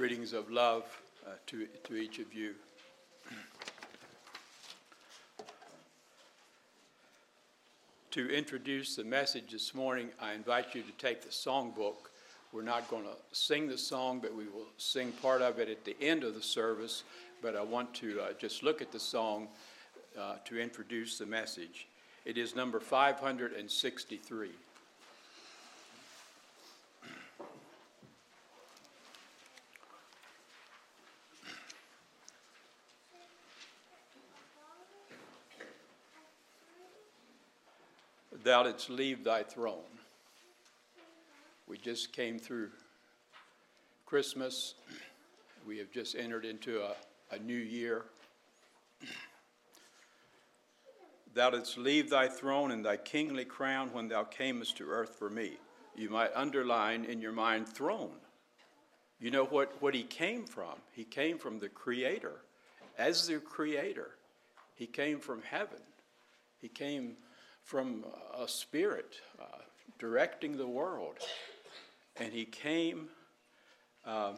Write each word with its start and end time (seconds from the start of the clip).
Greetings 0.00 0.32
of 0.32 0.50
love 0.50 0.84
uh, 1.26 1.32
to, 1.48 1.66
to 1.84 1.94
each 1.94 2.20
of 2.20 2.32
you. 2.32 2.54
to 8.10 8.34
introduce 8.34 8.96
the 8.96 9.04
message 9.04 9.52
this 9.52 9.74
morning, 9.74 10.08
I 10.18 10.32
invite 10.32 10.74
you 10.74 10.80
to 10.80 10.92
take 10.92 11.20
the 11.20 11.28
songbook. 11.28 12.08
We're 12.50 12.62
not 12.62 12.88
going 12.88 13.02
to 13.02 13.10
sing 13.32 13.68
the 13.68 13.76
song, 13.76 14.20
but 14.22 14.34
we 14.34 14.44
will 14.44 14.68
sing 14.78 15.12
part 15.20 15.42
of 15.42 15.58
it 15.58 15.68
at 15.68 15.84
the 15.84 15.94
end 16.00 16.24
of 16.24 16.34
the 16.34 16.40
service. 16.40 17.02
But 17.42 17.54
I 17.54 17.62
want 17.62 17.92
to 17.96 18.22
uh, 18.22 18.32
just 18.38 18.62
look 18.62 18.80
at 18.80 18.92
the 18.92 18.98
song 18.98 19.48
uh, 20.18 20.36
to 20.46 20.58
introduce 20.58 21.18
the 21.18 21.26
message. 21.26 21.88
It 22.24 22.38
is 22.38 22.56
number 22.56 22.80
563. 22.80 24.48
Thou 38.50 38.64
didst 38.64 38.90
leave 38.90 39.22
thy 39.22 39.44
throne. 39.44 39.78
We 41.68 41.78
just 41.78 42.12
came 42.12 42.36
through 42.36 42.70
Christmas. 44.06 44.74
We 45.64 45.78
have 45.78 45.92
just 45.92 46.16
entered 46.16 46.44
into 46.44 46.82
a, 46.82 46.96
a 47.30 47.38
new 47.38 47.54
year. 47.54 48.06
Thou 51.32 51.50
didst 51.50 51.78
leave 51.78 52.10
thy 52.10 52.26
throne 52.26 52.72
and 52.72 52.84
thy 52.84 52.96
kingly 52.96 53.44
crown 53.44 53.92
when 53.92 54.08
thou 54.08 54.24
camest 54.24 54.76
to 54.78 54.88
earth 54.88 55.14
for 55.16 55.30
me. 55.30 55.52
You 55.94 56.10
might 56.10 56.32
underline 56.34 57.04
in 57.04 57.20
your 57.20 57.30
mind 57.30 57.68
throne. 57.68 58.16
You 59.20 59.30
know 59.30 59.44
what, 59.44 59.80
what 59.80 59.94
he 59.94 60.02
came 60.02 60.44
from? 60.44 60.74
He 60.90 61.04
came 61.04 61.38
from 61.38 61.60
the 61.60 61.68
Creator. 61.68 62.40
As 62.98 63.28
the 63.28 63.38
Creator, 63.38 64.10
he 64.74 64.88
came 64.88 65.20
from 65.20 65.40
heaven. 65.42 65.78
He 66.60 66.66
came 66.66 67.14
from 67.70 68.04
a 68.36 68.48
spirit 68.48 69.20
uh, 69.40 69.44
directing 70.00 70.56
the 70.56 70.66
world. 70.66 71.14
And 72.16 72.32
he 72.32 72.44
came 72.44 73.06
uh, 74.04 74.32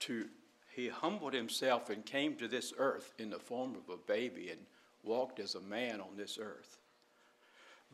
to, 0.00 0.26
he 0.74 0.88
humbled 0.88 1.32
himself 1.32 1.90
and 1.90 2.04
came 2.04 2.34
to 2.38 2.48
this 2.48 2.72
earth 2.76 3.12
in 3.20 3.30
the 3.30 3.38
form 3.38 3.76
of 3.76 3.94
a 3.94 3.96
baby 3.96 4.50
and 4.50 4.58
walked 5.04 5.38
as 5.38 5.54
a 5.54 5.60
man 5.60 6.00
on 6.00 6.16
this 6.16 6.40
earth. 6.42 6.78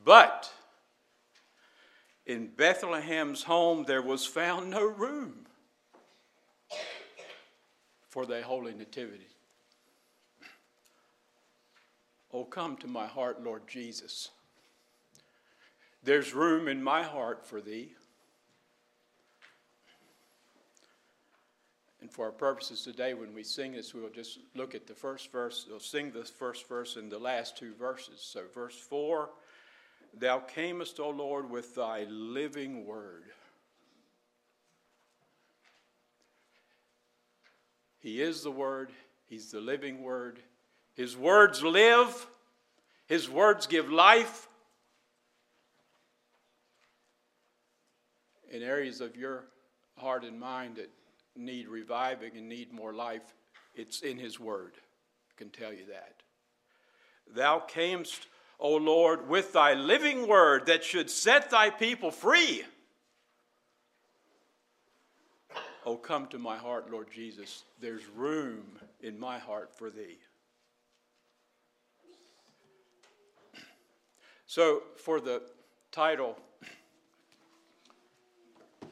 But 0.03 0.51
in 2.25 2.47
Bethlehem's 2.47 3.43
home 3.43 3.85
there 3.87 4.01
was 4.01 4.25
found 4.25 4.71
no 4.71 4.87
room 4.87 5.35
for 8.09 8.25
the 8.25 8.41
holy 8.41 8.73
nativity. 8.73 9.29
Oh, 12.33 12.45
come 12.45 12.79
to 12.79 12.87
my 12.87 13.07
heart, 13.07 13.45
Lord 13.45 13.69
Jesus. 13.69 14.31
There's 16.07 16.33
room 16.33 16.69
in 16.69 16.85
my 16.85 17.03
heart 17.03 17.45
for 17.45 17.61
thee. 17.61 17.91
And 22.01 22.09
for 22.09 22.27
our 22.27 22.31
purposes 22.31 22.83
today, 22.83 23.13
when 23.15 23.35
we 23.35 23.43
sing 23.43 23.73
this, 23.73 23.93
we'll 23.93 24.09
just 24.11 24.39
look 24.55 24.77
at 24.77 24.87
the 24.87 24.95
first 24.95 25.33
verse. 25.33 25.67
We'll 25.69 25.81
sing 25.81 26.13
the 26.13 26.23
first 26.25 26.69
verse 26.69 26.95
and 26.95 27.11
the 27.11 27.19
last 27.19 27.59
two 27.59 27.75
verses. 27.75 28.21
So, 28.21 28.43
verse 28.55 28.79
4 28.79 29.31
Thou 30.17 30.39
camest, 30.39 31.01
O 31.01 31.11
Lord, 31.11 31.51
with 31.51 31.75
thy 31.75 32.05
living 32.05 32.87
word. 32.87 33.25
He 37.99 38.23
is 38.23 38.45
the 38.45 38.53
word, 38.53 38.93
He's 39.29 39.51
the 39.51 39.61
living 39.61 40.05
word. 40.05 40.39
His 40.95 41.17
words 41.17 41.65
live, 41.65 42.29
His 43.09 43.29
words 43.29 43.67
give 43.67 43.91
life. 43.91 44.47
In 48.57 48.63
areas 48.63 49.01
of 49.01 49.17
your 49.17 49.45
heart 49.99 50.25
and 50.25 50.41
mind 50.41 50.77
that 50.77 50.91
need 51.37 51.69
reviving 51.69 52.37
and 52.37 52.49
need 52.49 52.73
more 52.73 52.95
life, 52.95 53.35
it's 53.75 54.01
in 54.01 54.19
His 54.19 54.41
Word. 54.41 54.73
I 55.31 55.35
can 55.37 55.51
tell 55.51 55.73
you 55.73 55.87
that. 55.91 56.23
Thou 57.35 57.61
camest, 57.61 58.27
O 58.59 58.77
Lord, 58.77 59.29
with 59.29 59.53
thy 59.53 59.75
living 59.75 60.27
word 60.27 60.67
that 60.67 60.83
should 60.83 61.11
set 61.11 61.51
thy 61.51 61.69
people 61.69 62.11
free. 62.11 62.63
Oh, 65.85 65.97
come 65.97 66.27
to 66.29 66.39
my 66.39 66.57
heart, 66.57 66.91
Lord 66.91 67.09
Jesus. 67.13 67.65
There's 67.81 68.09
room 68.09 68.65
in 69.01 69.19
my 69.19 69.39
heart 69.39 69.77
for 69.77 69.91
thee. 69.91 70.19
So, 74.47 74.83
for 74.97 75.21
the 75.21 75.43
title, 75.93 76.39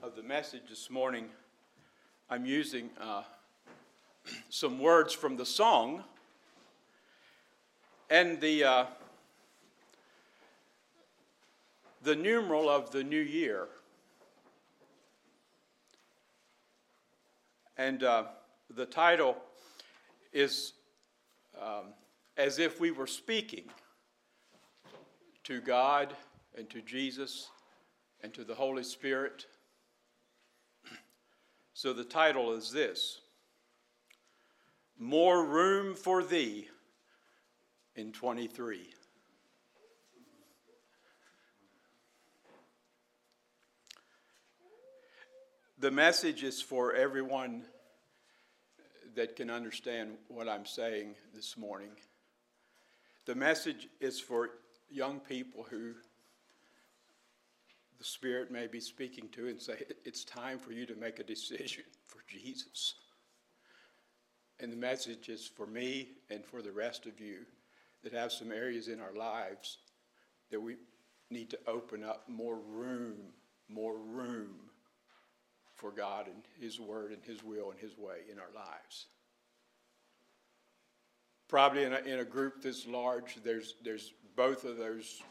of 0.05 0.15
the 0.17 0.23
message 0.23 0.65
this 0.69 0.91
morning, 0.91 1.25
I'm 2.29 2.45
using 2.45 2.91
uh, 3.01 3.23
some 4.51 4.79
words 4.79 5.15
from 5.15 5.39
the 5.39 5.47
song 5.47 6.05
and 8.11 8.39
the, 8.39 8.65
uh, 8.65 8.85
the 12.03 12.15
numeral 12.15 12.69
of 12.69 12.91
the 12.91 13.03
new 13.03 13.21
year. 13.21 13.69
And 17.79 18.03
uh, 18.03 18.25
the 18.77 18.85
title 18.85 19.39
is 20.35 20.75
um, 21.59 21.95
As 22.37 22.59
If 22.59 22.79
We 22.79 22.91
Were 22.91 23.07
Speaking 23.07 23.65
to 25.45 25.63
God 25.63 26.15
and 26.59 26.69
to 26.69 26.83
Jesus 26.83 27.49
and 28.23 28.35
to 28.35 28.45
the 28.45 28.55
Holy 28.55 28.85
Spirit 28.85 29.47
so 31.75 31.93
the 31.93 32.05
title 32.05 32.53
is 32.53 32.71
this 32.71 33.21
More 34.97 35.45
Room 35.45 35.97
for 35.97 36.23
Thee 36.23 36.69
in 37.97 38.13
23. 38.13 38.81
The 45.81 45.91
message 45.91 46.45
is 46.45 46.63
for 46.63 46.95
everyone 46.95 47.65
that 49.17 49.35
can 49.35 49.51
understand 49.51 50.13
what 50.29 50.49
I'm 50.49 50.67
saying 50.67 51.17
this 51.35 51.57
morning. 51.57 51.91
The 53.27 53.35
message 53.35 53.89
is 54.01 54.21
for 54.21 54.51
young 54.89 55.19
people 55.19 55.67
who 55.69 55.95
the 57.99 58.05
Spirit 58.05 58.51
may 58.51 58.67
be 58.67 58.81
speaking 58.81 59.29
to 59.31 59.49
and 59.49 59.61
say, 59.61 59.83
It's 60.05 60.25
time 60.25 60.59
for 60.59 60.73
you 60.73 60.87
to 60.87 60.95
make 60.95 61.19
a 61.19 61.25
decision 61.25 61.85
for 62.07 62.19
Jesus. 62.29 62.95
And 64.61 64.73
the 64.73 64.77
message 64.77 65.29
is 65.29 65.47
for 65.47 65.67
me 65.67 66.09
and 66.31 66.45
for 66.45 66.63
the 66.63 66.73
rest 66.73 67.07
of 67.07 67.21
you 67.21 67.39
that 68.03 68.13
have 68.13 68.33
some 68.33 68.53
areas 68.53 68.89
in 68.89 69.01
our 69.01 69.13
lives 69.13 69.79
that 70.51 70.61
we 70.61 70.77
need 71.31 71.51
to 71.51 71.59
open 71.67 72.05
up 72.05 72.29
more 72.29 72.57
room, 72.57 73.17
more 73.69 73.97
room 73.97 74.55
for 75.75 75.91
God 75.91 76.27
and 76.27 76.43
His 76.61 76.79
Word 76.79 77.11
and 77.13 77.23
His 77.25 77.43
will 77.43 77.71
and 77.71 77.81
His 77.81 77.99
way 77.99 78.19
in 78.31 78.39
our 78.39 78.53
lives. 78.55 79.07
Probably 81.49 81.85
in 81.85 81.93
a, 81.93 81.99
in 81.99 82.21
a 82.21 82.25
group 82.25 82.63
this 82.63 82.87
large, 82.87 83.37
there's, 83.45 83.75
there's 83.83 84.13
both 84.37 84.65
of 84.65 84.77
those 84.77 85.23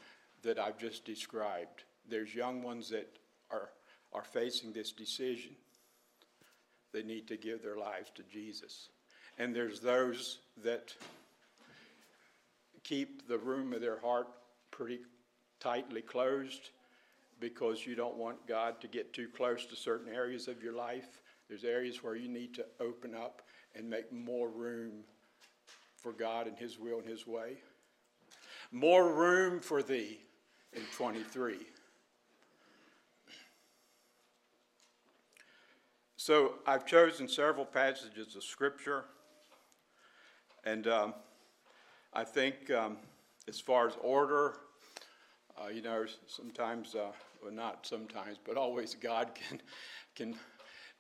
that 0.44 0.60
I've 0.60 0.78
just 0.78 1.06
described 1.06 1.84
there's 2.10 2.34
young 2.34 2.62
ones 2.62 2.90
that 2.90 3.08
are, 3.52 3.70
are 4.12 4.24
facing 4.24 4.74
this 4.74 4.92
decision. 4.92 5.52
They 6.92 7.04
need 7.04 7.28
to 7.28 7.38
give 7.38 7.64
their 7.64 7.78
lives 7.78 8.12
to 8.16 8.24
Jesus. 8.24 8.90
And 9.38 9.56
there's 9.56 9.80
those 9.80 10.40
that 10.64 10.94
keep 12.84 13.28
the 13.28 13.38
room 13.38 13.74
of 13.74 13.82
their 13.82 14.00
heart 14.00 14.28
pretty 14.72 15.00
tightly 15.60 16.02
closed 16.02 16.70
because 17.40 17.86
you 17.86 17.96
don't 17.96 18.16
want 18.16 18.46
God 18.48 18.80
to 18.82 18.88
get 18.88 19.14
too 19.14 19.28
close 19.36 19.66
to 19.66 19.76
certain 19.76 20.14
areas 20.14 20.48
of 20.48 20.62
your 20.62 20.74
life. 20.74 21.22
There's 21.50 21.64
areas 21.64 22.04
where 22.04 22.16
you 22.16 22.30
need 22.30 22.54
to 22.56 22.66
open 22.80 23.16
up 23.16 23.42
and 23.76 23.90
make 23.90 24.12
more 24.14 24.50
room 24.50 25.04
for 25.98 26.14
God 26.14 26.48
and 26.48 26.58
His 26.58 26.78
will 26.78 27.00
and 27.00 27.08
His 27.08 27.26
way. 27.26 27.58
More 28.72 29.14
room 29.14 29.60
for 29.60 29.82
thee 29.82 30.20
in 30.74 30.82
23. 30.96 31.58
So 36.26 36.54
I've 36.66 36.86
chosen 36.86 37.28
several 37.28 37.66
passages 37.66 38.38
of 38.38 38.46
Scripture, 38.46 39.04
and 40.64 40.88
um, 40.88 41.14
I 42.14 42.24
think 42.24 42.72
um, 42.72 42.96
as 43.50 43.60
far 43.60 43.90
as 43.90 43.96
order, 44.02 44.54
uh, 45.62 45.68
you 45.68 45.82
know, 45.82 46.06
sometimes, 46.28 46.96
uh, 46.96 47.12
well, 47.44 47.52
not 47.52 47.86
sometimes, 47.86 48.38
but 48.42 48.56
always 48.56 48.96
God 49.02 49.32
can 49.36 49.62
can 50.16 50.36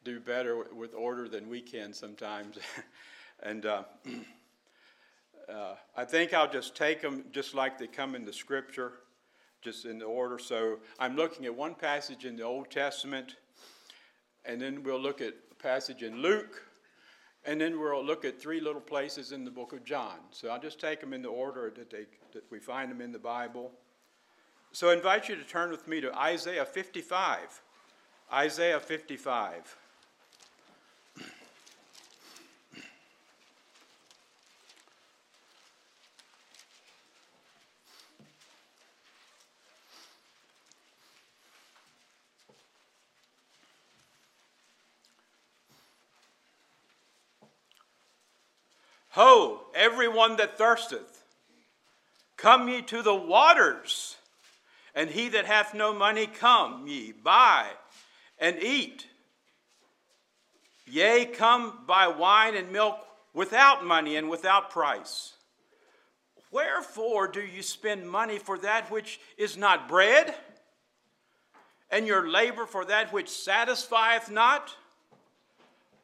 do 0.03 0.19
better 0.19 0.65
with 0.75 0.93
order 0.93 1.29
than 1.29 1.47
we 1.47 1.61
can 1.61 1.93
sometimes. 1.93 2.57
and 3.43 3.65
uh, 3.65 3.83
uh, 5.49 5.75
I 5.95 6.03
think 6.03 6.33
I'll 6.33 6.51
just 6.51 6.75
take 6.75 7.01
them 7.01 7.23
just 7.31 7.55
like 7.55 7.77
they 7.79 7.87
come 7.87 8.15
in 8.15 8.25
the 8.25 8.33
scripture, 8.33 8.91
just 9.61 9.85
in 9.85 9.99
the 9.99 10.05
order. 10.05 10.37
So 10.37 10.79
I'm 10.99 11.15
looking 11.15 11.45
at 11.45 11.55
one 11.55 11.75
passage 11.75 12.25
in 12.25 12.35
the 12.35 12.43
Old 12.43 12.69
Testament, 12.69 13.37
and 14.45 14.61
then 14.61 14.83
we'll 14.83 14.99
look 15.01 15.21
at 15.21 15.33
a 15.51 15.55
passage 15.55 16.03
in 16.03 16.21
Luke, 16.21 16.63
and 17.45 17.59
then 17.59 17.79
we'll 17.79 18.03
look 18.03 18.25
at 18.25 18.41
three 18.41 18.59
little 18.59 18.81
places 18.81 19.31
in 19.31 19.43
the 19.43 19.51
book 19.51 19.73
of 19.73 19.83
John. 19.83 20.17
So 20.31 20.49
I'll 20.49 20.61
just 20.61 20.79
take 20.79 21.01
them 21.01 21.13
in 21.13 21.21
the 21.21 21.29
order 21.29 21.71
that, 21.75 21.89
they, 21.89 22.05
that 22.33 22.43
we 22.49 22.59
find 22.59 22.89
them 22.89 23.01
in 23.01 23.11
the 23.11 23.19
Bible. 23.19 23.71
So 24.71 24.89
I 24.89 24.93
invite 24.93 25.29
you 25.29 25.35
to 25.35 25.43
turn 25.43 25.69
with 25.69 25.87
me 25.87 26.01
to 26.01 26.15
Isaiah 26.17 26.65
55. 26.65 27.61
Isaiah 28.31 28.79
55. 28.79 29.77
Ho, 49.13 49.61
everyone 49.75 50.37
that 50.37 50.57
thirsteth, 50.57 51.23
come 52.35 52.67
ye 52.67 52.81
to 52.81 53.03
the 53.03 53.13
waters, 53.13 54.17
and 54.95 55.07
he 55.07 55.29
that 55.29 55.45
hath 55.45 55.75
no 55.75 55.93
money, 55.93 56.25
come 56.25 56.87
ye, 56.87 57.11
buy 57.11 57.67
and 58.39 58.57
eat. 58.57 59.05
Yea, 60.87 61.25
come 61.25 61.83
buy 61.85 62.07
wine 62.07 62.55
and 62.55 62.71
milk 62.71 62.97
without 63.35 63.85
money 63.85 64.15
and 64.15 64.31
without 64.31 64.71
price. 64.71 65.33
Wherefore 66.49 67.27
do 67.27 67.41
you 67.41 67.61
spend 67.61 68.09
money 68.09 68.39
for 68.39 68.57
that 68.57 68.89
which 68.89 69.19
is 69.37 69.55
not 69.55 69.87
bread, 69.87 70.33
and 71.91 72.07
your 72.07 72.27
labor 72.27 72.65
for 72.65 72.83
that 72.85 73.13
which 73.13 73.29
satisfieth 73.29 74.31
not? 74.31 74.75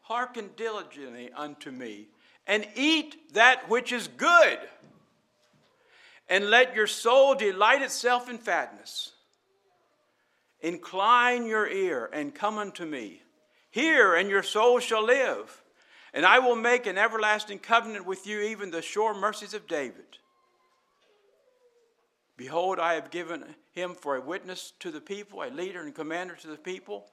Hearken 0.02 0.52
diligently 0.56 1.32
unto 1.36 1.72
me, 1.72 2.10
and 2.50 2.68
eat 2.76 3.34
that 3.36 3.70
which 3.70 3.92
is 3.92 4.08
good, 4.08 4.58
and 6.28 6.50
let 6.50 6.76
your 6.76 6.88
soul 6.88 7.36
delight 7.36 7.84
itself 7.84 8.28
in 8.28 8.40
fatness. 8.40 9.12
Incline 10.60 11.46
your 11.46 11.68
ear 11.68 12.10
and 12.12 12.34
come 12.34 12.58
unto 12.58 12.86
me. 12.86 13.22
Hear, 13.70 14.16
and 14.16 14.30
your 14.30 14.42
soul 14.42 14.80
shall 14.80 15.06
live. 15.06 15.64
And 16.12 16.26
I 16.26 16.40
will 16.40 16.56
make 16.56 16.88
an 16.88 16.98
everlasting 16.98 17.60
covenant 17.60 18.08
with 18.08 18.26
you, 18.26 18.42
even 18.42 18.72
the 18.72 18.82
sure 18.82 19.14
mercies 19.14 19.54
of 19.54 19.68
David. 19.68 20.18
Behold, 22.36 22.80
I 22.80 22.96
have 22.96 23.12
given 23.12 23.46
him 23.74 23.94
for 23.94 24.16
a 24.16 24.22
witness 24.22 24.74
to 24.80 24.90
the 24.90 25.02
people, 25.02 25.44
a 25.44 25.52
leader 25.52 25.82
and 25.82 25.94
commander 25.94 26.36
to 26.38 26.48
the 26.48 26.58
people. 26.58 27.06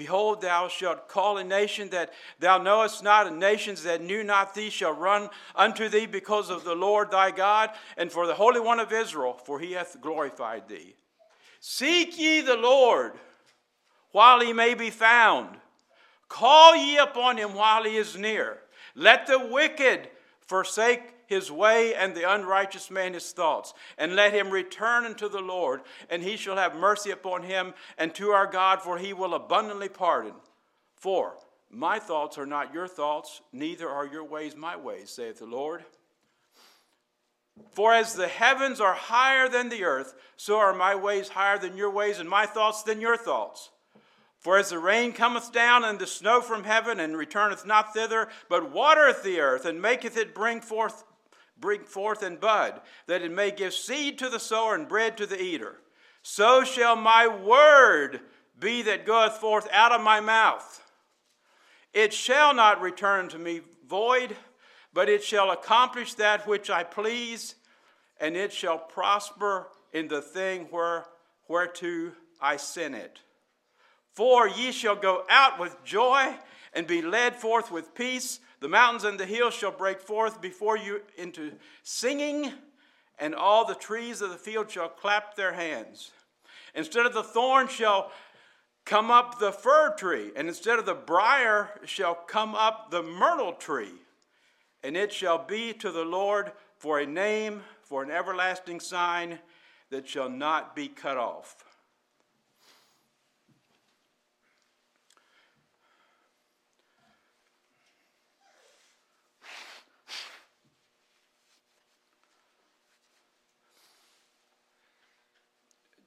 Behold, 0.00 0.40
thou 0.40 0.66
shalt 0.66 1.08
call 1.08 1.36
a 1.36 1.44
nation 1.44 1.90
that 1.90 2.10
thou 2.38 2.56
knowest 2.56 3.02
not, 3.02 3.26
and 3.26 3.38
nations 3.38 3.82
that 3.82 4.00
knew 4.00 4.24
not 4.24 4.54
thee 4.54 4.70
shall 4.70 4.94
run 4.94 5.28
unto 5.54 5.90
thee 5.90 6.06
because 6.06 6.48
of 6.48 6.64
the 6.64 6.74
Lord 6.74 7.10
thy 7.10 7.30
God, 7.30 7.68
and 7.98 8.10
for 8.10 8.26
the 8.26 8.32
Holy 8.32 8.60
One 8.60 8.80
of 8.80 8.94
Israel, 8.94 9.34
for 9.34 9.60
he 9.60 9.72
hath 9.72 10.00
glorified 10.00 10.68
thee. 10.68 10.94
Seek 11.60 12.18
ye 12.18 12.40
the 12.40 12.56
Lord 12.56 13.12
while 14.12 14.40
he 14.40 14.54
may 14.54 14.72
be 14.72 14.88
found. 14.88 15.58
Call 16.30 16.74
ye 16.74 16.96
upon 16.96 17.36
him 17.36 17.52
while 17.52 17.84
he 17.84 17.98
is 17.98 18.16
near. 18.16 18.56
Let 18.94 19.26
the 19.26 19.38
wicked 19.38 20.08
forsake 20.46 21.02
his 21.30 21.50
way 21.50 21.94
and 21.94 22.12
the 22.12 22.30
unrighteous 22.30 22.90
man 22.90 23.14
his 23.14 23.30
thoughts, 23.30 23.72
and 23.96 24.16
let 24.16 24.34
him 24.34 24.50
return 24.50 25.04
unto 25.04 25.28
the 25.28 25.40
Lord, 25.40 25.80
and 26.10 26.24
he 26.24 26.36
shall 26.36 26.56
have 26.56 26.74
mercy 26.74 27.12
upon 27.12 27.44
him 27.44 27.72
and 27.96 28.12
to 28.16 28.30
our 28.30 28.48
God, 28.48 28.82
for 28.82 28.98
he 28.98 29.12
will 29.12 29.32
abundantly 29.32 29.88
pardon. 29.88 30.34
For 30.96 31.34
my 31.70 32.00
thoughts 32.00 32.36
are 32.36 32.46
not 32.46 32.74
your 32.74 32.88
thoughts, 32.88 33.42
neither 33.52 33.88
are 33.88 34.06
your 34.06 34.24
ways 34.24 34.56
my 34.56 34.76
ways, 34.76 35.10
saith 35.10 35.38
the 35.38 35.46
Lord. 35.46 35.84
For 37.70 37.94
as 37.94 38.14
the 38.14 38.26
heavens 38.26 38.80
are 38.80 38.94
higher 38.94 39.48
than 39.48 39.68
the 39.68 39.84
earth, 39.84 40.14
so 40.36 40.58
are 40.58 40.74
my 40.74 40.96
ways 40.96 41.28
higher 41.28 41.58
than 41.58 41.76
your 41.76 41.90
ways, 41.90 42.18
and 42.18 42.28
my 42.28 42.44
thoughts 42.44 42.82
than 42.82 43.00
your 43.00 43.16
thoughts. 43.16 43.70
For 44.40 44.58
as 44.58 44.70
the 44.70 44.80
rain 44.80 45.12
cometh 45.12 45.52
down 45.52 45.84
and 45.84 46.00
the 46.00 46.08
snow 46.08 46.40
from 46.40 46.64
heaven, 46.64 46.98
and 46.98 47.16
returneth 47.16 47.64
not 47.64 47.94
thither, 47.94 48.28
but 48.48 48.72
watereth 48.72 49.22
the 49.22 49.38
earth, 49.38 49.64
and 49.64 49.80
maketh 49.80 50.16
it 50.16 50.34
bring 50.34 50.60
forth, 50.60 51.04
bring 51.60 51.84
forth 51.84 52.22
and 52.22 52.40
bud, 52.40 52.80
that 53.06 53.22
it 53.22 53.30
may 53.30 53.50
give 53.50 53.74
seed 53.74 54.18
to 54.18 54.28
the 54.28 54.40
sower 54.40 54.74
and 54.74 54.88
bread 54.88 55.16
to 55.18 55.26
the 55.26 55.40
eater, 55.40 55.76
so 56.22 56.64
shall 56.64 56.96
my 56.96 57.26
word 57.26 58.20
be 58.58 58.82
that 58.82 59.06
goeth 59.06 59.34
forth 59.34 59.68
out 59.72 59.92
of 59.92 60.02
my 60.02 60.20
mouth. 60.20 60.82
It 61.92 62.12
shall 62.12 62.54
not 62.54 62.80
return 62.80 63.28
to 63.30 63.38
me 63.38 63.62
void 63.88 64.36
but 64.92 65.08
it 65.08 65.22
shall 65.22 65.50
accomplish 65.50 66.14
that 66.14 66.46
which 66.46 66.70
I 66.70 66.82
please, 66.84 67.54
and 68.20 68.36
it 68.36 68.52
shall 68.52 68.78
prosper 68.78 69.68
in 69.92 70.08
the 70.08 70.20
thing 70.20 70.66
where, 70.70 71.06
whereto 71.48 72.12
I 72.40 72.56
send 72.56 72.94
it. 72.94 73.20
For 74.12 74.48
ye 74.48 74.72
shall 74.72 74.96
go 74.96 75.24
out 75.30 75.58
with 75.60 75.84
joy 75.84 76.34
and 76.74 76.86
be 76.86 77.02
led 77.02 77.36
forth 77.36 77.70
with 77.70 77.94
peace. 77.94 78.40
The 78.60 78.68
mountains 78.68 79.04
and 79.04 79.18
the 79.18 79.26
hills 79.26 79.54
shall 79.54 79.70
break 79.72 80.00
forth 80.00 80.40
before 80.40 80.76
you 80.76 81.02
into 81.16 81.52
singing, 81.82 82.52
and 83.18 83.34
all 83.34 83.64
the 83.64 83.74
trees 83.74 84.20
of 84.20 84.30
the 84.30 84.36
field 84.36 84.70
shall 84.70 84.88
clap 84.88 85.34
their 85.34 85.52
hands. 85.52 86.12
Instead 86.74 87.06
of 87.06 87.14
the 87.14 87.22
thorn 87.22 87.68
shall 87.68 88.12
come 88.84 89.10
up 89.10 89.38
the 89.38 89.52
fir 89.52 89.94
tree, 89.96 90.30
and 90.36 90.48
instead 90.48 90.78
of 90.78 90.86
the 90.86 90.94
brier 90.94 91.70
shall 91.84 92.14
come 92.14 92.54
up 92.54 92.90
the 92.90 93.02
myrtle 93.02 93.52
tree 93.52 93.94
and 94.82 94.96
it 94.96 95.12
shall 95.12 95.38
be 95.38 95.72
to 95.74 95.90
the 95.90 96.04
Lord 96.04 96.52
for 96.76 97.00
a 97.00 97.06
name, 97.06 97.62
for 97.82 98.02
an 98.02 98.10
everlasting 98.10 98.80
sign 98.80 99.38
that 99.90 100.08
shall 100.08 100.30
not 100.30 100.74
be 100.74 100.88
cut 100.88 101.16
off. 101.16 101.56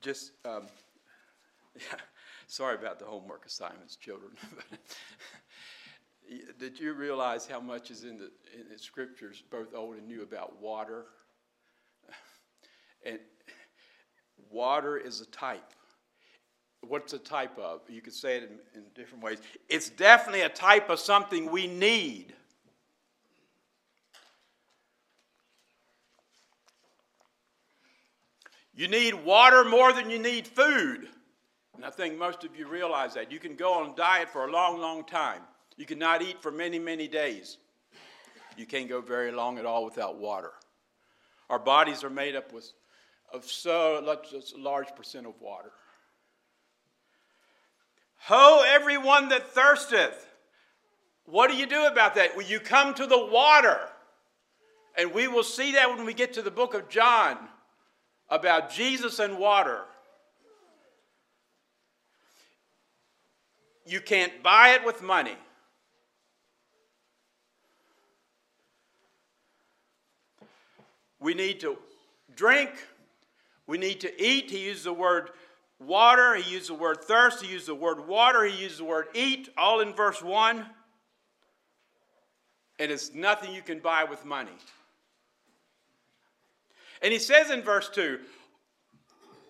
Just, 0.03 0.33
um, 0.43 0.63
yeah, 1.75 1.97
sorry 2.47 2.75
about 2.75 2.99
the 2.99 3.05
homework 3.05 3.45
assignments, 3.45 3.95
children. 3.95 4.33
did 6.59 6.77
you 6.77 6.93
realize 6.93 7.47
how 7.47 7.61
much 7.61 7.89
is 7.89 8.03
in 8.03 8.17
the, 8.17 8.29
in 8.53 8.67
the 8.69 8.77
scriptures, 8.77 9.43
both 9.49 9.73
old 9.73 9.95
and 9.95 10.07
new, 10.07 10.21
about 10.21 10.61
water? 10.61 11.05
And 13.05 13.19
water 14.49 14.97
is 14.97 15.21
a 15.21 15.25
type. 15.27 15.73
What's 16.81 17.13
a 17.13 17.17
type 17.17 17.57
of? 17.57 17.81
You 17.89 18.01
could 18.01 18.13
say 18.13 18.37
it 18.37 18.43
in, 18.43 18.81
in 18.81 18.85
different 18.93 19.23
ways. 19.23 19.39
It's 19.69 19.89
definitely 19.89 20.41
a 20.41 20.49
type 20.49 20.89
of 20.89 20.99
something 20.99 21.49
we 21.49 21.67
need. 21.67 22.33
You 28.75 28.87
need 28.87 29.13
water 29.13 29.63
more 29.63 29.93
than 29.93 30.09
you 30.09 30.17
need 30.17 30.47
food. 30.47 31.07
And 31.75 31.85
I 31.85 31.89
think 31.89 32.17
most 32.17 32.43
of 32.43 32.55
you 32.55 32.67
realize 32.67 33.13
that. 33.13 33.31
You 33.31 33.39
can 33.39 33.55
go 33.55 33.73
on 33.73 33.95
diet 33.95 34.29
for 34.29 34.45
a 34.45 34.51
long, 34.51 34.79
long 34.79 35.03
time. 35.03 35.41
You 35.77 35.85
cannot 35.85 36.21
eat 36.21 36.41
for 36.41 36.51
many, 36.51 36.79
many 36.79 37.07
days. 37.07 37.57
You 38.57 38.65
can't 38.65 38.89
go 38.89 39.01
very 39.01 39.31
long 39.31 39.57
at 39.57 39.65
all 39.65 39.85
without 39.85 40.17
water. 40.17 40.51
Our 41.49 41.59
bodies 41.59 42.03
are 42.03 42.09
made 42.09 42.35
up 42.35 42.53
with, 42.53 42.71
of 43.31 43.45
so 43.45 43.99
a 43.99 44.59
large 44.59 44.95
percent 44.95 45.25
of 45.25 45.33
water. 45.39 45.71
Ho, 48.25 48.63
everyone 48.65 49.29
that 49.29 49.53
thirsteth. 49.53 50.29
What 51.25 51.49
do 51.49 51.57
you 51.57 51.65
do 51.65 51.85
about 51.85 52.15
that? 52.15 52.35
Well, 52.35 52.45
you 52.45 52.59
come 52.59 52.93
to 52.95 53.05
the 53.05 53.25
water. 53.25 53.79
And 54.97 55.13
we 55.13 55.27
will 55.27 55.43
see 55.43 55.73
that 55.73 55.89
when 55.89 56.05
we 56.05 56.13
get 56.13 56.33
to 56.33 56.41
the 56.41 56.51
book 56.51 56.73
of 56.73 56.89
John 56.89 57.37
about 58.33 58.71
Jesus 58.71 59.19
and 59.19 59.37
water. 59.37 59.81
You 63.85 64.01
can't 64.01 64.41
buy 64.41 64.69
it 64.69 64.83
with 64.83 65.03
money. 65.03 65.37
We 71.19 71.35
need 71.35 71.59
to 71.59 71.77
drink. 72.35 72.71
We 73.67 73.77
need 73.77 74.01
to 74.01 74.21
eat. 74.21 74.49
He 74.49 74.65
used 74.65 74.83
the 74.83 74.93
word 74.93 75.29
water, 75.79 76.35
he 76.35 76.51
used 76.51 76.69
the 76.69 76.73
word 76.73 77.03
thirst, 77.03 77.43
he 77.43 77.51
used 77.51 77.67
the 77.67 77.75
word 77.75 78.07
water, 78.07 78.43
he 78.45 78.61
used 78.61 78.79
the 78.79 78.83
word 78.83 79.07
eat, 79.13 79.49
all 79.57 79.81
in 79.81 79.93
verse 79.93 80.23
1. 80.23 80.65
And 82.79 82.91
it's 82.91 83.13
nothing 83.13 83.53
you 83.53 83.61
can 83.61 83.79
buy 83.79 84.05
with 84.05 84.25
money. 84.25 84.51
And 87.03 87.11
he 87.11 87.19
says 87.19 87.51
in 87.51 87.61
verse 87.61 87.89
2, 87.89 88.17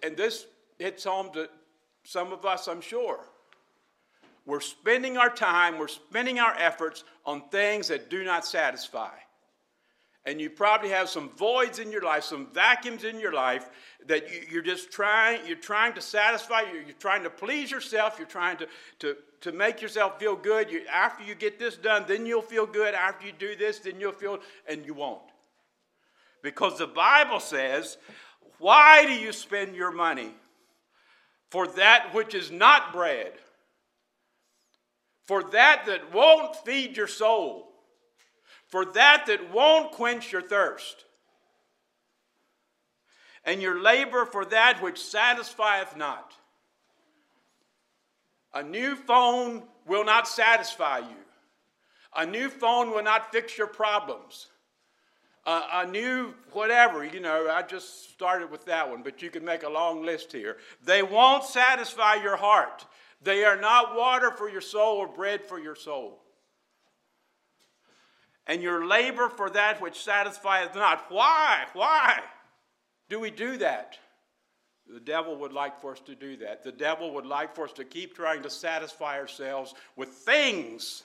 and 0.01 0.17
this 0.17 0.47
hits 0.79 1.03
home 1.03 1.31
to 1.33 1.47
some 2.03 2.33
of 2.33 2.45
us, 2.45 2.67
I'm 2.67 2.81
sure. 2.81 3.19
We're 4.45 4.59
spending 4.59 5.17
our 5.17 5.29
time, 5.29 5.77
we're 5.77 5.87
spending 5.87 6.39
our 6.39 6.53
efforts 6.57 7.03
on 7.25 7.47
things 7.49 7.87
that 7.87 8.09
do 8.09 8.25
not 8.25 8.45
satisfy. 8.45 9.11
And 10.25 10.41
you 10.41 10.49
probably 10.49 10.89
have 10.89 11.09
some 11.09 11.29
voids 11.31 11.79
in 11.79 11.91
your 11.91 12.01
life, 12.01 12.23
some 12.23 12.47
vacuums 12.53 13.03
in 13.03 13.19
your 13.19 13.33
life 13.33 13.69
that 14.07 14.25
you, 14.49 14.59
are 14.59 14.63
just 14.63 14.91
trying, 14.91 15.45
you're 15.45 15.57
trying 15.57 15.93
to 15.93 16.01
satisfy, 16.01 16.61
you're, 16.61 16.81
you're, 16.81 16.93
trying 16.93 17.23
to 17.23 17.29
please 17.29 17.69
yourself, 17.69 18.15
you're 18.17 18.27
trying 18.27 18.57
to, 18.57 18.67
to, 18.99 19.17
to 19.41 19.51
make 19.51 19.81
yourself 19.81 20.19
feel 20.19 20.35
good. 20.35 20.71
You, 20.71 20.81
after 20.91 21.23
you 21.23 21.35
get 21.35 21.59
this 21.59 21.75
done, 21.75 22.05
then 22.07 22.25
you'll 22.25 22.41
feel 22.41 22.65
good. 22.65 22.93
After 22.93 23.27
you 23.27 23.33
do 23.37 23.55
this, 23.55 23.79
then 23.79 23.99
you'll 23.99 24.13
feel, 24.13 24.39
and 24.67 24.85
you 24.85 24.93
won't. 24.93 25.32
Because 26.43 26.77
the 26.77 26.87
Bible 26.87 27.39
says, 27.39 27.97
why 28.59 29.05
do 29.05 29.13
you 29.13 29.31
spend 29.31 29.75
your 29.75 29.91
money 29.91 30.31
for 31.49 31.65
that 31.67 32.13
which 32.13 32.35
is 32.35 32.51
not 32.51 32.93
bread? 32.93 33.31
For 35.23 35.41
that 35.51 35.85
that 35.87 36.13
won't 36.13 36.55
feed 36.57 36.97
your 36.97 37.07
soul? 37.07 37.69
For 38.67 38.83
that 38.85 39.25
that 39.27 39.53
won't 39.53 39.93
quench 39.93 40.33
your 40.33 40.41
thirst? 40.41 41.05
And 43.45 43.61
your 43.61 43.81
labor 43.81 44.25
for 44.25 44.43
that 44.45 44.83
which 44.83 45.01
satisfieth 45.01 45.95
not? 45.95 46.33
A 48.53 48.63
new 48.63 48.95
phone 48.95 49.63
will 49.87 50.03
not 50.03 50.27
satisfy 50.27 50.99
you. 50.99 51.15
A 52.15 52.25
new 52.25 52.49
phone 52.49 52.91
will 52.91 53.03
not 53.03 53.31
fix 53.31 53.57
your 53.57 53.67
problems 53.67 54.47
Uh, 55.45 55.61
a, 55.73 55.87
a 55.87 55.91
new 55.91 56.33
whatever, 56.51 57.03
you 57.03 57.19
know, 57.19 57.49
I 57.49 57.63
just 57.63 58.11
started 58.11 58.49
with 58.49 58.65
that 58.65 58.89
one, 58.89 59.03
but 59.03 59.21
you 59.21 59.29
can 59.29 59.43
make 59.43 59.63
a 59.63 59.69
long 59.69 60.03
list 60.03 60.31
here. 60.31 60.57
They 60.85 61.03
won't 61.03 61.43
satisfy 61.43 62.15
your 62.15 62.37
heart. 62.37 62.85
They 63.21 63.43
are 63.43 63.59
not 63.59 63.95
water 63.95 64.31
for 64.31 64.49
your 64.49 64.61
soul 64.61 64.97
or 64.97 65.07
bread 65.07 65.45
for 65.45 65.59
your 65.59 65.75
soul. 65.75 66.19
And 68.47 68.61
your 68.61 68.85
labor 68.85 69.29
for 69.29 69.49
that 69.51 69.81
which 69.81 70.01
satisfieth 70.03 70.75
not. 70.75 71.05
Why? 71.09 71.65
Why 71.73 72.19
do 73.09 73.19
we 73.19 73.31
do 73.31 73.57
that? 73.57 73.97
The 74.91 74.99
devil 74.99 75.37
would 75.37 75.53
like 75.53 75.79
for 75.79 75.93
us 75.93 76.01
to 76.01 76.15
do 76.15 76.35
that. 76.37 76.63
The 76.63 76.71
devil 76.71 77.13
would 77.13 77.25
like 77.25 77.55
for 77.55 77.63
us 77.63 77.73
to 77.73 77.85
keep 77.85 78.15
trying 78.15 78.43
to 78.43 78.49
satisfy 78.49 79.17
ourselves 79.17 79.73
with 79.95 80.09
things 80.09 81.03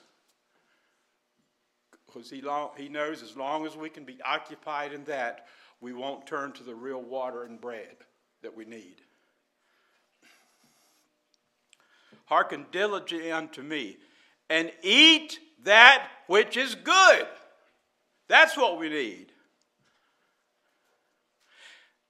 because 2.08 2.30
he, 2.30 2.42
he 2.76 2.88
knows 2.88 3.22
as 3.22 3.36
long 3.36 3.66
as 3.66 3.76
we 3.76 3.90
can 3.90 4.04
be 4.04 4.18
occupied 4.24 4.92
in 4.92 5.04
that, 5.04 5.46
we 5.80 5.92
won't 5.92 6.26
turn 6.26 6.52
to 6.52 6.64
the 6.64 6.74
real 6.74 7.02
water 7.02 7.44
and 7.44 7.60
bread 7.60 7.96
that 8.42 8.56
we 8.56 8.64
need. 8.64 8.96
Hearken 12.26 12.66
diligently 12.72 13.30
unto 13.30 13.62
me, 13.62 13.98
and 14.50 14.72
eat 14.82 15.38
that 15.64 16.08
which 16.26 16.56
is 16.56 16.74
good. 16.74 17.26
That's 18.28 18.56
what 18.56 18.78
we 18.78 18.88
need. 18.88 19.32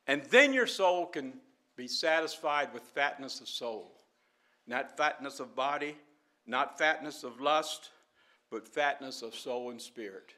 And 0.07 0.25
then 0.25 0.52
your 0.52 0.67
soul 0.67 1.07
can 1.07 1.35
be 1.76 1.87
satisfied 1.87 2.73
with 2.73 2.83
fatness 2.83 3.40
of 3.40 3.49
soul, 3.49 3.93
not 4.67 4.97
fatness 4.97 5.38
of 5.38 5.55
body, 5.55 5.97
not 6.47 6.78
fatness 6.78 7.23
of 7.23 7.40
lust 7.40 7.90
but 8.50 8.67
fatness 8.67 9.23
of 9.23 9.35
soul 9.35 9.71
and 9.71 9.81
spirit. 9.81 10.33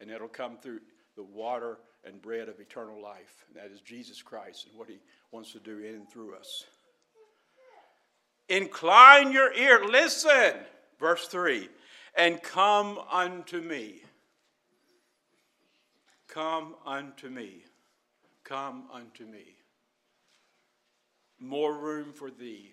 And 0.00 0.10
it'll 0.10 0.28
come 0.28 0.56
through 0.58 0.80
the 1.16 1.22
water 1.22 1.78
and 2.04 2.22
bread 2.22 2.48
of 2.48 2.60
eternal 2.60 3.02
life. 3.02 3.44
And 3.48 3.56
that 3.56 3.72
is 3.72 3.80
Jesus 3.80 4.22
Christ 4.22 4.66
and 4.68 4.78
what 4.78 4.88
he 4.88 4.98
wants 5.32 5.52
to 5.52 5.58
do 5.58 5.78
in 5.78 5.94
and 5.94 6.10
through 6.10 6.34
us. 6.34 6.64
Incline 8.48 9.32
your 9.32 9.52
ear, 9.52 9.84
listen, 9.86 10.54
verse 10.98 11.28
3, 11.28 11.68
and 12.16 12.42
come 12.42 12.98
unto 13.10 13.60
me. 13.60 14.02
Come 16.28 16.74
unto 16.86 17.28
me. 17.28 17.64
Come 18.44 18.84
unto 18.92 19.26
me. 19.26 19.56
More 21.38 21.74
room 21.74 22.12
for 22.12 22.30
thee 22.30 22.72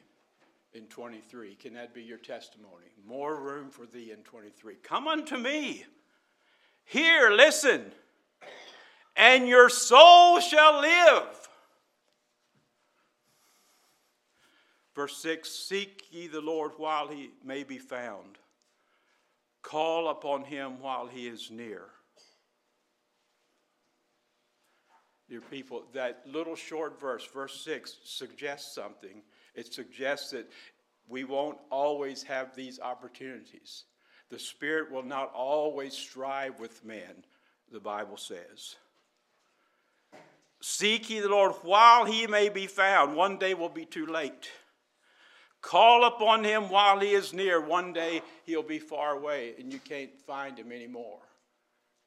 in 0.75 0.85
23. 0.87 1.55
Can 1.55 1.73
that 1.73 1.93
be 1.93 2.03
your 2.03 2.17
testimony? 2.17 2.85
More 3.07 3.41
room 3.41 3.69
for 3.69 3.85
thee 3.85 4.11
in 4.11 4.23
23. 4.23 4.75
Come 4.83 5.07
unto 5.07 5.37
me. 5.37 5.85
Hear, 6.83 7.31
listen, 7.31 7.91
and 9.15 9.47
your 9.47 9.69
soul 9.69 10.39
shall 10.39 10.81
live. 10.81 11.23
Verse 14.93 15.17
6 15.17 15.49
Seek 15.49 16.03
ye 16.11 16.27
the 16.27 16.41
Lord 16.41 16.73
while 16.77 17.07
he 17.07 17.31
may 17.43 17.63
be 17.63 17.77
found, 17.77 18.37
call 19.61 20.09
upon 20.09 20.43
him 20.43 20.79
while 20.79 21.07
he 21.07 21.27
is 21.27 21.49
near. 21.49 21.85
Dear 25.27 25.41
people, 25.41 25.85
that 25.93 26.21
little 26.27 26.55
short 26.55 26.99
verse, 26.99 27.25
verse 27.25 27.59
6, 27.61 27.97
suggests 28.03 28.75
something 28.75 29.23
it 29.55 29.73
suggests 29.73 30.31
that 30.31 30.49
we 31.07 31.23
won't 31.23 31.57
always 31.69 32.23
have 32.23 32.55
these 32.55 32.79
opportunities. 32.79 33.85
The 34.29 34.39
Spirit 34.39 34.91
will 34.91 35.03
not 35.03 35.31
always 35.33 35.93
strive 35.93 36.59
with 36.59 36.83
men, 36.83 37.23
the 37.71 37.79
Bible 37.79 38.17
says. 38.17 38.75
Seek 40.61 41.09
ye 41.09 41.19
the 41.19 41.29
Lord 41.29 41.53
while 41.61 42.05
he 42.05 42.25
may 42.25 42.49
be 42.49 42.65
found. 42.65 43.15
One 43.15 43.37
day 43.37 43.53
will 43.53 43.69
be 43.69 43.85
too 43.85 44.07
late. 44.07 44.49
Call 45.61 46.05
upon 46.05 46.43
him 46.43 46.69
while 46.69 46.99
he 46.99 47.11
is 47.11 47.33
near. 47.33 47.59
One 47.59 47.93
day 47.93 48.21
he'll 48.45 48.63
be 48.63 48.79
far 48.79 49.15
away 49.15 49.55
and 49.59 49.71
you 49.71 49.79
can't 49.79 50.19
find 50.21 50.57
him 50.57 50.71
anymore. 50.71 51.19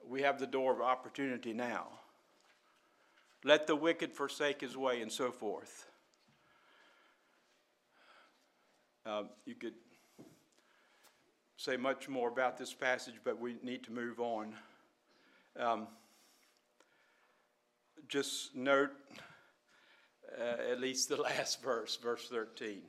We 0.06 0.22
have 0.22 0.38
the 0.38 0.46
door 0.46 0.72
of 0.72 0.80
opportunity 0.80 1.52
now. 1.52 1.88
Let 3.44 3.66
the 3.66 3.76
wicked 3.76 4.12
forsake 4.12 4.60
his 4.60 4.76
way 4.76 5.02
and 5.02 5.10
so 5.10 5.30
forth. 5.30 5.87
Um, 9.06 9.30
you 9.46 9.54
could 9.54 9.74
say 11.56 11.76
much 11.76 12.08
more 12.08 12.28
about 12.28 12.56
this 12.56 12.72
passage, 12.72 13.14
but 13.24 13.40
we 13.40 13.56
need 13.62 13.82
to 13.84 13.92
move 13.92 14.20
on. 14.20 14.54
Um, 15.58 15.88
just 18.08 18.54
note 18.54 18.90
uh, 20.38 20.70
at 20.70 20.80
least 20.80 21.08
the 21.08 21.16
last 21.22 21.62
verse, 21.62 21.96
verse 21.96 22.28
13. 22.28 22.82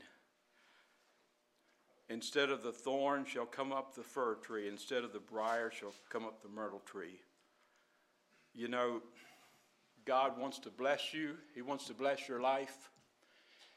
Instead 2.09 2.49
of 2.49 2.63
the 2.63 2.71
thorn 2.71 3.23
shall 3.25 3.45
come 3.45 3.71
up 3.71 3.95
the 3.95 4.03
fir 4.03 4.35
tree, 4.35 4.67
instead 4.67 5.03
of 5.03 5.13
the 5.13 5.19
briar 5.19 5.71
shall 5.71 5.93
come 6.09 6.25
up 6.25 6.41
the 6.41 6.49
myrtle 6.49 6.81
tree. 6.85 7.19
You 8.53 8.67
know, 8.67 9.01
God 10.05 10.39
wants 10.39 10.57
to 10.59 10.69
bless 10.71 11.13
you, 11.13 11.35
He 11.53 11.61
wants 11.61 11.85
to 11.85 11.93
bless 11.93 12.27
your 12.27 12.41
life, 12.41 12.89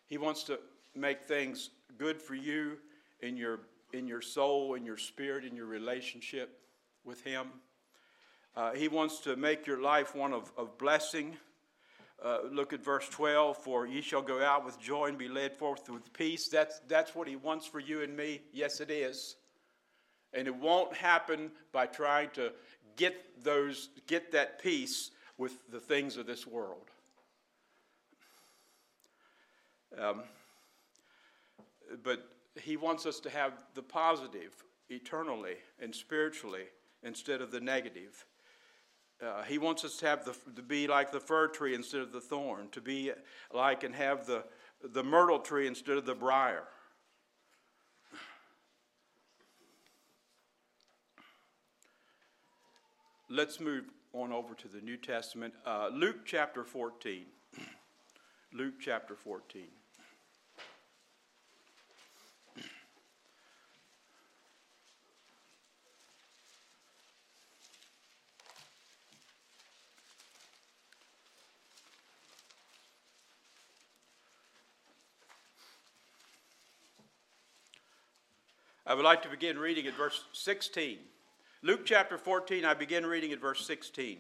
He 0.07 0.17
wants 0.17 0.45
to 0.45 0.59
make 0.95 1.25
things 1.25 1.71
good 1.99 2.21
for 2.21 2.35
you 2.35 2.79
in 3.21 3.37
your, 3.37 3.61
in 3.93 4.07
your 4.07 4.21
soul, 4.21 4.75
in 4.75 4.85
your 4.85 4.97
spirit, 4.97 5.45
in 5.45 5.57
your 5.57 5.67
relationship 5.67 6.61
with 7.05 7.23
Him. 7.25 7.49
Uh, 8.55 8.73
he 8.73 8.89
wants 8.89 9.21
to 9.21 9.35
make 9.35 9.67
your 9.67 9.81
life 9.81 10.15
one 10.15 10.33
of, 10.33 10.53
of 10.59 10.77
blessing. 10.77 11.37
Uh, 12.23 12.39
look 12.51 12.73
at 12.73 12.85
verse 12.85 13.09
12 13.09 13.57
for 13.57 13.87
ye 13.87 14.01
shall 14.01 14.23
go 14.23 14.43
out 14.43 14.65
with 14.65 14.79
joy 14.79 15.07
and 15.07 15.17
be 15.17 15.29
led 15.29 15.55
forth 15.55 15.89
with 15.89 16.13
peace. 16.13 16.49
That's, 16.49 16.81
that's 16.87 17.15
what 17.15 17.27
He 17.27 17.37
wants 17.37 17.67
for 17.67 17.81
you 17.81 18.03
and 18.03 18.17
me. 18.17 18.43
Yes, 18.53 18.81
it 18.81 18.91
is. 18.91 19.37
And 20.35 20.47
it 20.47 20.55
won't 20.55 20.95
happen 20.95 21.51
by 21.73 21.87
trying 21.87 22.31
to 22.35 22.53
get, 22.97 23.43
those, 23.43 23.89
get 24.07 24.33
that 24.33 24.63
peace 24.63 25.11
with 25.39 25.59
the 25.71 25.81
things 25.81 26.17
of 26.17 26.27
this 26.27 26.47
world. 26.47 26.91
Um, 29.99 30.23
but 32.03 32.29
he 32.61 32.77
wants 32.77 33.07
us 33.07 33.21
to 33.21 33.31
have 33.31 33.53
the 33.75 33.83
positive 33.83 34.53
eternally 34.91 35.57
and 35.81 35.95
spiritually 35.95 36.65
instead 37.03 37.41
of 37.41 37.51
the 37.51 37.61
negative. 37.61 38.27
Uh, 39.25 39.43
he 39.45 39.59
wants 39.59 39.85
us 39.85 39.97
to 39.99 40.07
have 40.07 40.25
the, 40.25 40.35
to 40.57 40.63
be 40.63 40.87
like 40.87 41.13
the 41.13 41.21
fir 41.21 41.47
tree 41.47 41.75
instead 41.75 42.01
of 42.01 42.13
the 42.13 42.21
thorn, 42.21 42.69
to 42.73 42.81
be 42.81 43.13
like 43.53 43.85
and 43.85 43.95
have 43.95 44.27
the, 44.27 44.45
the 44.83 45.03
myrtle 45.03 45.39
tree 45.39 45.67
instead 45.67 45.97
of 45.97 46.05
the 46.05 46.15
briar. 46.15 46.65
Let's 53.31 53.61
move 53.61 53.85
on 54.13 54.33
over 54.33 54.55
to 54.55 54.69
the 54.69 54.81
New 54.81 54.97
Testament. 54.99 55.55
Uh, 55.65 55.89
Luke 55.93 56.27
chapter 56.27 56.65
14. 56.65 57.25
Luke 58.53 58.75
chapter 58.81 59.15
14. 59.15 59.63
I 78.93 78.95
would 78.95 79.07
like 79.07 79.23
to 79.23 79.31
begin 79.31 79.59
reading 79.59 79.87
at 79.87 79.97
verse 79.97 80.23
16. 80.35 80.99
Luke 81.63 81.87
chapter 81.87 82.19
14, 82.19 82.67
I 82.67 82.75
begin 82.75 83.07
reading 83.07 83.33
at 83.33 83.41
verse 83.41 83.65
16. 83.67 84.19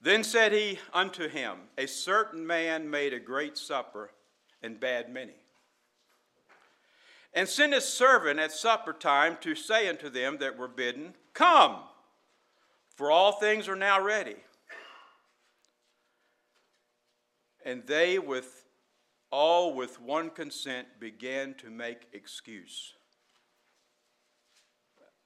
Then 0.00 0.22
said 0.22 0.52
he 0.52 0.78
unto 0.92 1.28
him, 1.28 1.56
A 1.76 1.88
certain 1.88 2.46
man 2.46 2.88
made 2.88 3.12
a 3.12 3.18
great 3.18 3.58
supper 3.58 4.12
and 4.62 4.78
bade 4.78 5.08
many. 5.08 5.34
And 7.32 7.48
sent 7.48 7.72
his 7.72 7.84
servant 7.84 8.38
at 8.38 8.52
supper 8.52 8.92
time 8.92 9.38
to 9.40 9.56
say 9.56 9.88
unto 9.88 10.08
them 10.08 10.38
that 10.38 10.56
were 10.56 10.68
bidden, 10.68 11.14
Come, 11.32 11.78
for 12.94 13.10
all 13.10 13.32
things 13.32 13.66
are 13.66 13.74
now 13.74 14.00
ready. 14.00 14.36
And 17.64 17.84
they 17.88 18.20
with 18.20 18.63
all 19.34 19.74
with 19.74 20.00
one 20.00 20.30
consent 20.30 20.86
began 21.00 21.54
to 21.54 21.68
make 21.68 22.06
excuse. 22.12 22.92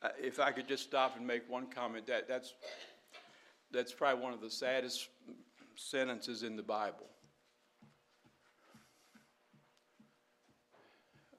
Uh, 0.01 0.09
if 0.19 0.41
I 0.41 0.51
could 0.51 0.67
just 0.67 0.83
stop 0.83 1.19
and 1.19 1.27
make 1.27 1.43
one 1.47 1.67
comment, 1.67 2.07
that, 2.07 2.27
that's 2.27 2.55
that's 3.71 3.93
probably 3.93 4.23
one 4.23 4.33
of 4.33 4.41
the 4.41 4.49
saddest 4.49 5.11
sentences 5.77 6.43
in 6.43 6.57
the 6.57 6.63
Bible. 6.63 7.05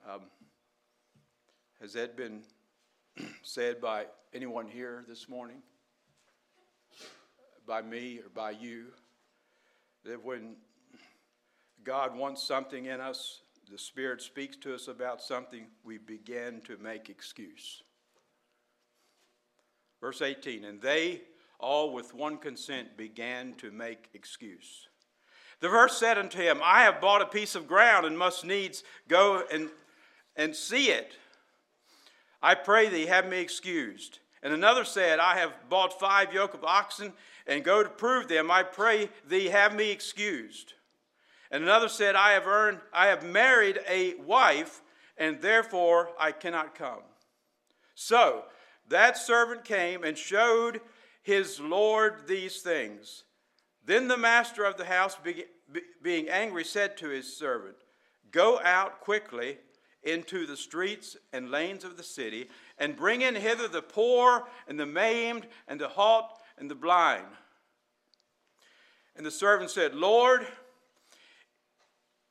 Um, 0.08 0.20
has 1.80 1.92
that 1.94 2.16
been 2.16 2.42
said 3.42 3.80
by 3.80 4.04
anyone 4.32 4.68
here 4.68 5.04
this 5.08 5.28
morning? 5.28 5.60
By 7.66 7.82
me 7.82 8.20
or 8.20 8.28
by 8.32 8.52
you? 8.52 8.92
That 10.04 10.24
when 10.24 10.54
God 11.84 12.16
wants 12.16 12.42
something 12.42 12.86
in 12.86 13.00
us, 13.00 13.40
the 13.70 13.78
Spirit 13.78 14.20
speaks 14.20 14.56
to 14.58 14.74
us 14.74 14.88
about 14.88 15.22
something, 15.22 15.66
we 15.84 15.98
begin 15.98 16.60
to 16.62 16.76
make 16.78 17.08
excuse. 17.08 17.82
Verse 20.00 20.22
18, 20.22 20.64
and 20.64 20.80
they 20.80 21.22
all 21.58 21.92
with 21.92 22.14
one 22.14 22.38
consent 22.38 22.96
began 22.96 23.54
to 23.54 23.70
make 23.70 24.08
excuse. 24.14 24.88
The 25.60 25.68
verse 25.68 25.96
said 25.98 26.16
unto 26.16 26.38
him, 26.38 26.60
I 26.64 26.82
have 26.82 27.00
bought 27.00 27.22
a 27.22 27.26
piece 27.26 27.54
of 27.54 27.68
ground 27.68 28.06
and 28.06 28.18
must 28.18 28.44
needs 28.44 28.82
go 29.08 29.42
and, 29.52 29.68
and 30.36 30.56
see 30.56 30.86
it. 30.86 31.16
I 32.42 32.54
pray 32.54 32.88
thee, 32.88 33.06
have 33.06 33.28
me 33.28 33.40
excused. 33.40 34.20
And 34.42 34.54
another 34.54 34.84
said, 34.84 35.18
I 35.18 35.36
have 35.38 35.52
bought 35.68 36.00
five 36.00 36.32
yoke 36.32 36.54
of 36.54 36.64
oxen 36.64 37.12
and 37.46 37.62
go 37.62 37.82
to 37.82 37.90
prove 37.90 38.26
them. 38.28 38.50
I 38.50 38.62
pray 38.62 39.10
thee, 39.28 39.46
have 39.46 39.74
me 39.74 39.90
excused. 39.90 40.72
And 41.50 41.64
another 41.64 41.88
said, 41.88 42.14
I 42.14 42.32
have 42.32 42.46
earned, 42.46 42.78
I 42.92 43.06
have 43.08 43.24
married 43.24 43.80
a 43.88 44.14
wife, 44.14 44.82
and 45.16 45.40
therefore 45.40 46.10
I 46.18 46.32
cannot 46.32 46.74
come. 46.74 47.02
So 47.94 48.44
that 48.88 49.18
servant 49.18 49.64
came 49.64 50.04
and 50.04 50.16
showed 50.16 50.80
his 51.22 51.60
Lord 51.60 52.26
these 52.26 52.60
things. 52.62 53.24
Then 53.84 54.08
the 54.08 54.16
master 54.16 54.64
of 54.64 54.76
the 54.76 54.84
house, 54.84 55.16
being 56.02 56.28
angry, 56.28 56.64
said 56.64 56.96
to 56.98 57.08
his 57.08 57.36
servant, 57.36 57.76
Go 58.30 58.60
out 58.62 59.00
quickly 59.00 59.58
into 60.02 60.46
the 60.46 60.56
streets 60.56 61.16
and 61.32 61.50
lanes 61.50 61.84
of 61.84 61.96
the 61.96 62.02
city, 62.02 62.48
and 62.78 62.96
bring 62.96 63.22
in 63.22 63.34
hither 63.34 63.68
the 63.68 63.82
poor, 63.82 64.46
and 64.68 64.78
the 64.78 64.86
maimed, 64.86 65.46
and 65.68 65.80
the 65.80 65.88
halt, 65.88 66.38
and 66.56 66.70
the 66.70 66.74
blind. 66.74 67.26
And 69.16 69.26
the 69.26 69.30
servant 69.30 69.70
said, 69.70 69.94
Lord, 69.94 70.46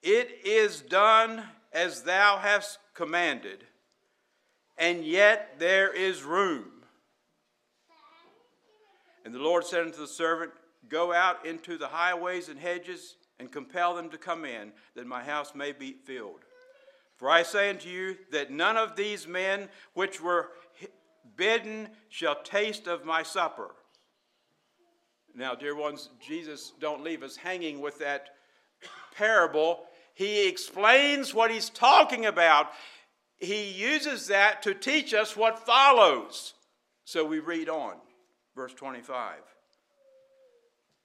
it 0.02 0.40
is 0.46 0.82
done 0.82 1.44
as 1.74 2.04
thou 2.04 2.38
hast 2.38 2.80
commanded, 2.94 3.64
and 4.78 5.04
yet 5.04 5.56
there 5.60 5.94
is 5.94 6.24
room. 6.24 6.66
And 9.26 9.34
the 9.34 9.40
Lord 9.40 9.66
said 9.66 9.82
unto 9.82 10.00
the 10.00 10.08
servant, 10.08 10.52
Go 10.88 11.14
out 11.14 11.46
into 11.46 11.78
the 11.78 11.88
highways 11.88 12.50
and 12.50 12.60
hedges 12.60 13.16
and 13.40 13.52
compel 13.52 13.94
them 13.96 14.10
to 14.10 14.18
come 14.18 14.44
in, 14.44 14.72
that 14.96 15.06
my 15.06 15.24
house 15.24 15.54
may 15.54 15.72
be 15.72 15.92
filled. 15.92 16.40
For 17.18 17.30
I 17.30 17.44
say 17.44 17.70
unto 17.70 17.90
you 17.90 18.18
that 18.32 18.50
none 18.50 18.78
of 18.78 18.96
these 18.96 19.28
men 19.28 19.70
which 19.94 20.22
were 20.22 20.52
bidden 21.36 21.90
shall 22.08 22.42
taste 22.42 22.88
of 22.88 23.06
my 23.06 23.24
supper. 23.24 23.76
Now, 25.36 25.54
dear 25.54 25.76
ones, 25.76 26.10
Jesus 26.20 26.74
don't 26.80 27.04
leave 27.04 27.22
us 27.22 27.36
hanging 27.36 27.82
with 27.82 28.00
that 28.00 28.30
parable. 29.16 29.86
He 30.20 30.50
explains 30.50 31.34
what 31.34 31.50
he's 31.50 31.70
talking 31.70 32.26
about. 32.26 32.72
He 33.38 33.72
uses 33.72 34.28
that 34.28 34.62
to 34.64 34.74
teach 34.74 35.14
us 35.14 35.38
what 35.38 35.66
follows. 35.66 36.56
So 37.06 37.24
we 37.24 37.40
read 37.40 37.70
on. 37.70 37.94
Verse 38.54 38.74
25. 38.74 39.36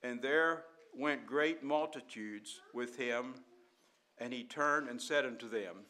And 0.03 0.21
there 0.21 0.65
went 0.93 1.27
great 1.27 1.63
multitudes 1.63 2.61
with 2.75 2.97
him, 2.97 3.37
and 4.19 4.33
he 4.33 4.43
turned 4.43 4.89
and 4.89 5.01
said 5.01 5.25
unto 5.25 5.49
them, 5.49 5.85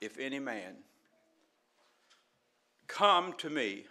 If 0.00 0.18
any 0.18 0.40
man 0.40 0.78
come 2.88 3.32
to 3.34 3.48
me 3.48 3.86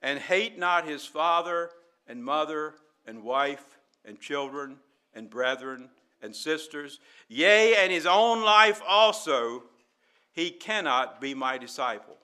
and 0.00 0.20
hate 0.20 0.56
not 0.56 0.86
his 0.86 1.04
father 1.04 1.70
and 2.06 2.24
mother 2.24 2.74
and 3.04 3.24
wife 3.24 3.76
and 4.04 4.20
children 4.20 4.76
and 5.12 5.28
brethren 5.28 5.90
and 6.22 6.34
sisters, 6.34 7.00
yea, 7.28 7.76
and 7.76 7.92
his 7.92 8.06
own 8.06 8.42
life 8.42 8.80
also, 8.86 9.64
he 10.32 10.50
cannot 10.50 11.20
be 11.20 11.34
my 11.34 11.58
disciple. 11.58 12.16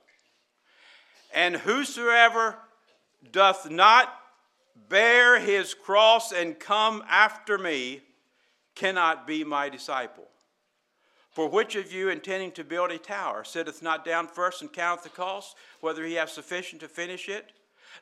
And 1.34 1.56
whosoever 1.56 2.56
doth 3.32 3.70
not 3.70 4.14
bear 4.88 5.38
his 5.38 5.74
cross 5.74 6.32
and 6.32 6.58
come 6.58 7.04
after 7.08 7.58
me 7.58 8.02
cannot 8.74 9.26
be 9.26 9.44
my 9.44 9.68
disciple. 9.68 10.24
For 11.32 11.48
which 11.48 11.76
of 11.76 11.92
you, 11.92 12.08
intending 12.08 12.52
to 12.52 12.64
build 12.64 12.90
a 12.90 12.98
tower, 12.98 13.44
sitteth 13.44 13.82
not 13.82 14.04
down 14.04 14.26
first 14.26 14.62
and 14.62 14.72
counteth 14.72 15.04
the 15.04 15.10
cost, 15.10 15.56
whether 15.80 16.04
he 16.04 16.14
have 16.14 16.30
sufficient 16.30 16.80
to 16.80 16.88
finish 16.88 17.28
it? 17.28 17.52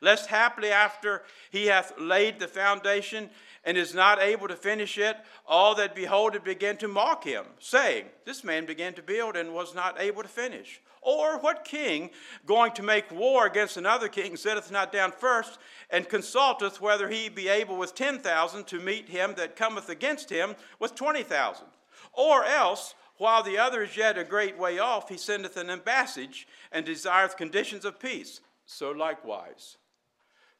Lest 0.01 0.29
haply 0.29 0.71
after 0.71 1.23
he 1.51 1.67
hath 1.67 1.93
laid 1.99 2.39
the 2.39 2.49
foundation 2.49 3.31
and 3.67 3.77
is 3.77 3.95
not 3.95 4.23
able 4.23 4.47
to 4.47 4.55
finish 4.55 4.97
it, 4.97 5.17
all 5.45 5.75
that 5.75 5.95
behold 5.95 6.37
it 6.37 6.45
begin 6.45 6.77
to 6.77 6.89
mock 6.89 7.25
him, 7.25 7.45
saying, 7.59 8.07
This 8.25 8.45
man 8.45 8.65
began 8.65 8.95
to 8.95 9.03
build 9.03 9.37
and 9.37 9.53
was 9.53 9.75
not 9.75 10.01
able 10.01 10.23
to 10.23 10.29
finish. 10.29 10.81
Or 11.03 11.39
what 11.39 11.65
king, 11.65 12.11
going 12.47 12.73
to 12.73 12.83
make 12.83 13.11
war 13.11 13.47
against 13.47 13.77
another 13.77 14.09
king, 14.09 14.37
sitteth 14.37 14.71
not 14.71 14.93
down 14.93 15.13
first 15.13 15.59
and 15.91 16.09
consulteth 16.09 16.81
whether 16.81 17.09
he 17.09 17.29
be 17.29 17.49
able 17.49 17.77
with 17.77 17.95
ten 17.95 18.19
thousand 18.21 18.67
to 18.69 18.81
meet 18.81 19.09
him 19.09 19.35
that 19.37 19.57
cometh 19.57 19.89
against 19.89 20.31
him 20.31 20.55
with 20.79 20.95
twenty 20.95 21.23
thousand? 21.23 21.67
Or 22.13 22.45
else, 22.45 22.95
while 23.19 23.43
the 23.43 23.59
other 23.59 23.83
is 23.83 23.97
yet 23.97 24.19
a 24.19 24.25
great 24.25 24.59
way 24.59 24.79
off, 24.79 25.09
he 25.09 25.19
sendeth 25.19 25.57
an 25.57 25.69
ambassage 25.69 26.45
and 26.71 26.87
desireth 26.87 27.37
conditions 27.37 27.85
of 27.85 28.01
peace. 28.01 28.41
So 28.65 28.91
likewise, 28.91 29.77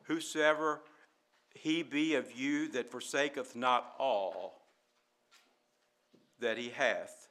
whosoever 0.05 0.81
he 1.67 1.83
be 1.83 2.15
of 2.15 2.31
you 2.31 2.69
that 2.69 2.93
forsaketh 2.93 3.57
not 3.57 3.93
all 3.99 4.63
that 6.39 6.57
he 6.57 6.69
hath, 6.69 7.27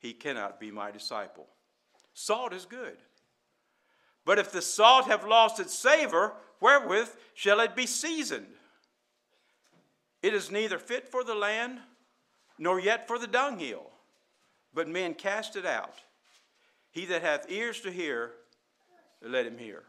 he 0.00 0.12
cannot 0.12 0.58
be 0.58 0.72
my 0.72 0.90
disciple. 0.90 1.46
Salt 2.12 2.52
is 2.52 2.64
good. 2.64 2.96
But 4.24 4.40
if 4.40 4.50
the 4.50 4.60
salt 4.60 5.06
have 5.06 5.24
lost 5.24 5.60
its 5.60 5.72
savor, 5.72 6.32
wherewith 6.60 7.10
shall 7.34 7.60
it 7.60 7.76
be 7.76 7.86
seasoned? 7.86 8.48
It 10.20 10.34
is 10.34 10.50
neither 10.50 10.80
fit 10.80 11.08
for 11.08 11.22
the 11.22 11.36
land, 11.36 11.78
nor 12.58 12.80
yet 12.80 13.06
for 13.06 13.20
the 13.20 13.28
dunghill, 13.28 13.88
but 14.74 14.88
men 14.88 15.14
cast 15.14 15.54
it 15.54 15.64
out. 15.64 16.00
He 16.90 17.06
that 17.06 17.22
hath 17.22 17.48
ears 17.48 17.80
to 17.82 17.92
hear, 17.92 18.32
let 19.22 19.46
him 19.46 19.58
hear. 19.58 19.84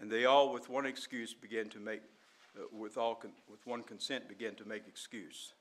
And 0.00 0.10
they 0.10 0.24
all, 0.24 0.52
with 0.52 0.68
one 0.68 0.86
excuse, 0.86 1.34
began 1.34 1.68
to 1.70 1.80
make, 1.80 2.00
uh, 2.56 2.62
with, 2.72 2.96
all 2.96 3.14
con- 3.14 3.32
with 3.50 3.66
one 3.66 3.82
consent, 3.82 4.28
began 4.28 4.54
to 4.56 4.64
make 4.64 4.86
excuse. 4.86 5.52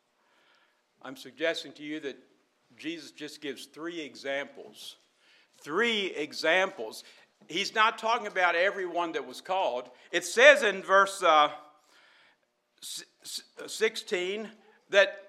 I'm 1.01 1.15
suggesting 1.15 1.71
to 1.73 1.83
you 1.83 1.99
that 2.01 2.17
Jesus 2.75 3.11
just 3.11 3.41
gives 3.41 3.65
three 3.65 4.01
examples. 4.01 4.97
Three 5.61 6.07
examples. 6.07 7.03
He's 7.47 7.73
not 7.73 7.97
talking 7.97 8.27
about 8.27 8.55
everyone 8.55 9.13
that 9.13 9.25
was 9.25 9.41
called. 9.41 9.89
It 10.11 10.25
says 10.25 10.63
in 10.63 10.83
verse 10.83 11.23
uh, 11.23 11.49
16 13.65 14.49
that 14.89 15.23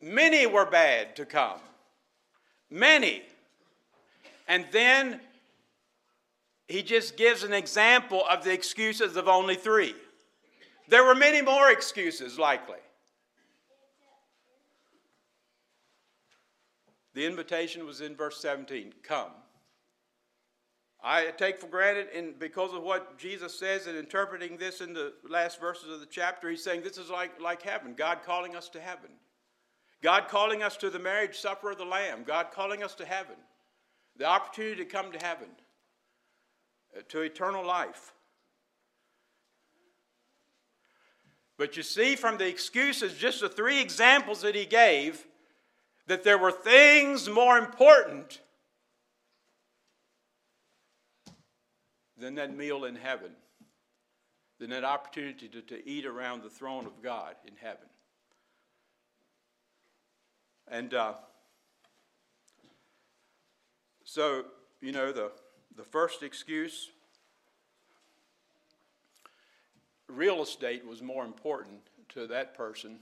many 0.00 0.46
were 0.46 0.66
bade 0.66 1.16
to 1.16 1.24
come. 1.24 1.58
Many. 2.70 3.22
And 4.48 4.66
then 4.72 5.20
he 6.66 6.82
just 6.82 7.16
gives 7.16 7.42
an 7.42 7.52
example 7.52 8.24
of 8.28 8.44
the 8.44 8.52
excuses 8.52 9.16
of 9.16 9.28
only 9.28 9.54
three. 9.54 9.94
There 10.88 11.04
were 11.04 11.14
many 11.14 11.42
more 11.42 11.70
excuses, 11.70 12.38
likely. 12.38 12.78
The 17.14 17.24
invitation 17.24 17.86
was 17.86 18.00
in 18.00 18.14
verse 18.14 18.40
17 18.40 18.92
Come. 19.02 19.30
I 21.02 21.26
take 21.36 21.58
for 21.60 21.68
granted, 21.68 22.08
and 22.14 22.38
because 22.38 22.72
of 22.74 22.82
what 22.82 23.16
Jesus 23.16 23.56
says 23.56 23.86
in 23.86 23.96
interpreting 23.96 24.56
this 24.56 24.80
in 24.80 24.92
the 24.92 25.12
last 25.28 25.60
verses 25.60 25.92
of 25.92 26.00
the 26.00 26.06
chapter, 26.06 26.50
he's 26.50 26.64
saying 26.64 26.82
this 26.82 26.98
is 26.98 27.10
like, 27.10 27.40
like 27.40 27.62
heaven, 27.62 27.94
God 27.96 28.18
calling 28.24 28.56
us 28.56 28.68
to 28.70 28.80
heaven. 28.80 29.10
God 30.02 30.28
calling 30.28 30.62
us 30.62 30.76
to 30.78 30.90
the 30.90 30.98
marriage 30.98 31.38
supper 31.38 31.70
of 31.70 31.78
the 31.78 31.84
Lamb, 31.84 32.24
God 32.26 32.48
calling 32.52 32.82
us 32.82 32.94
to 32.96 33.04
heaven, 33.04 33.36
the 34.16 34.24
opportunity 34.24 34.76
to 34.76 34.84
come 34.84 35.12
to 35.12 35.24
heaven, 35.24 35.48
to 37.08 37.20
eternal 37.20 37.64
life. 37.64 38.12
But 41.58 41.76
you 41.76 41.82
see 41.82 42.16
from 42.16 42.36
the 42.36 42.46
excuses, 42.46 43.14
just 43.14 43.40
the 43.40 43.48
three 43.48 43.80
examples 43.80 44.42
that 44.42 44.54
he 44.54 44.66
gave, 44.66 45.26
that 46.06 46.22
there 46.22 46.38
were 46.38 46.52
things 46.52 47.28
more 47.28 47.56
important 47.58 48.40
than 52.18 52.34
that 52.36 52.56
meal 52.56 52.84
in 52.84 52.94
heaven, 52.94 53.32
than 54.58 54.70
that 54.70 54.84
opportunity 54.84 55.48
to, 55.48 55.62
to 55.62 55.88
eat 55.88 56.06
around 56.06 56.42
the 56.42 56.50
throne 56.50 56.86
of 56.86 57.02
God 57.02 57.34
in 57.46 57.54
heaven. 57.60 57.88
And 60.68 60.94
uh, 60.94 61.14
so, 64.04 64.44
you 64.80 64.92
know, 64.92 65.12
the, 65.12 65.30
the 65.76 65.84
first 65.84 66.22
excuse 66.22 66.90
real 70.08 70.42
estate 70.42 70.86
was 70.86 71.02
more 71.02 71.24
important 71.24 71.80
to 72.08 72.26
that 72.26 72.56
person 72.56 72.98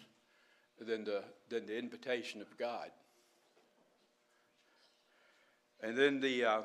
than 0.80 1.04
the, 1.04 1.22
than 1.48 1.66
the 1.66 1.78
invitation 1.78 2.40
of 2.40 2.56
God. 2.56 2.90
And 5.82 5.96
then 5.96 6.20
the, 6.20 6.44
uh, 6.44 6.62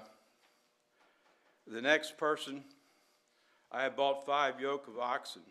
the 1.67 1.81
next 1.81 2.17
person, 2.17 2.63
I 3.71 3.83
had 3.83 3.95
bought 3.95 4.25
five 4.25 4.59
yoke 4.59 4.87
of 4.87 4.97
oxen. 4.97 5.41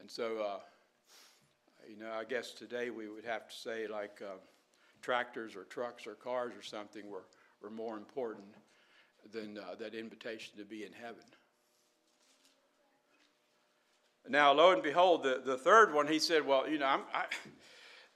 And 0.00 0.10
so, 0.10 0.38
uh, 0.38 0.60
you 1.88 2.02
know, 2.02 2.10
I 2.10 2.24
guess 2.24 2.52
today 2.52 2.90
we 2.90 3.08
would 3.08 3.24
have 3.24 3.48
to 3.48 3.54
say 3.54 3.86
like 3.86 4.20
uh, 4.22 4.38
tractors 5.02 5.54
or 5.54 5.64
trucks 5.64 6.06
or 6.06 6.14
cars 6.14 6.52
or 6.56 6.62
something 6.62 7.08
were, 7.08 7.24
were 7.62 7.70
more 7.70 7.96
important 7.96 8.46
than 9.30 9.58
uh, 9.58 9.74
that 9.78 9.94
invitation 9.94 10.58
to 10.58 10.64
be 10.64 10.84
in 10.84 10.92
heaven. 10.92 11.24
Now, 14.28 14.52
lo 14.52 14.70
and 14.70 14.82
behold, 14.82 15.24
the, 15.24 15.42
the 15.44 15.56
third 15.56 15.92
one, 15.92 16.06
he 16.06 16.18
said, 16.18 16.46
well, 16.46 16.68
you 16.68 16.78
know, 16.78 16.86
I'm, 16.86 17.00
I, 17.12 17.24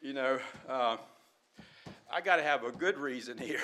you 0.01 0.13
know, 0.13 0.39
uh, 0.69 0.97
I 2.11 2.21
got 2.21 2.37
to 2.37 2.43
have 2.43 2.65
a 2.65 2.71
good 2.71 2.97
reason 2.97 3.37
here. 3.37 3.61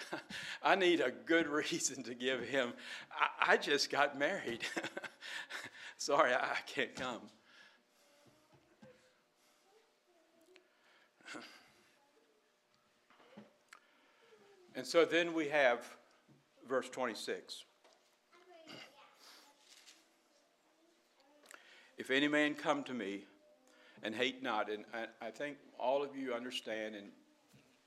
I 0.62 0.76
need 0.76 1.00
a 1.00 1.10
good 1.10 1.48
reason 1.48 2.02
to 2.04 2.14
give 2.14 2.40
him. 2.48 2.72
I, 3.10 3.52
I 3.52 3.56
just 3.56 3.90
got 3.90 4.18
married. 4.18 4.60
Sorry, 5.98 6.32
I, 6.32 6.38
I 6.38 6.56
can't 6.66 6.94
come. 6.94 7.20
And 14.74 14.86
so 14.86 15.04
then 15.04 15.34
we 15.34 15.48
have 15.48 15.86
verse 16.72 16.88
26. 16.88 17.64
If 21.98 22.10
any 22.10 22.28
man 22.28 22.54
come 22.54 22.82
to 22.84 22.94
me 22.94 23.24
and 24.02 24.14
hate 24.14 24.42
not, 24.42 24.70
and 24.70 24.86
I, 24.94 25.26
I 25.26 25.30
think 25.30 25.58
all 25.78 26.02
of 26.02 26.16
you 26.16 26.32
understand, 26.32 26.94
and 26.94 27.08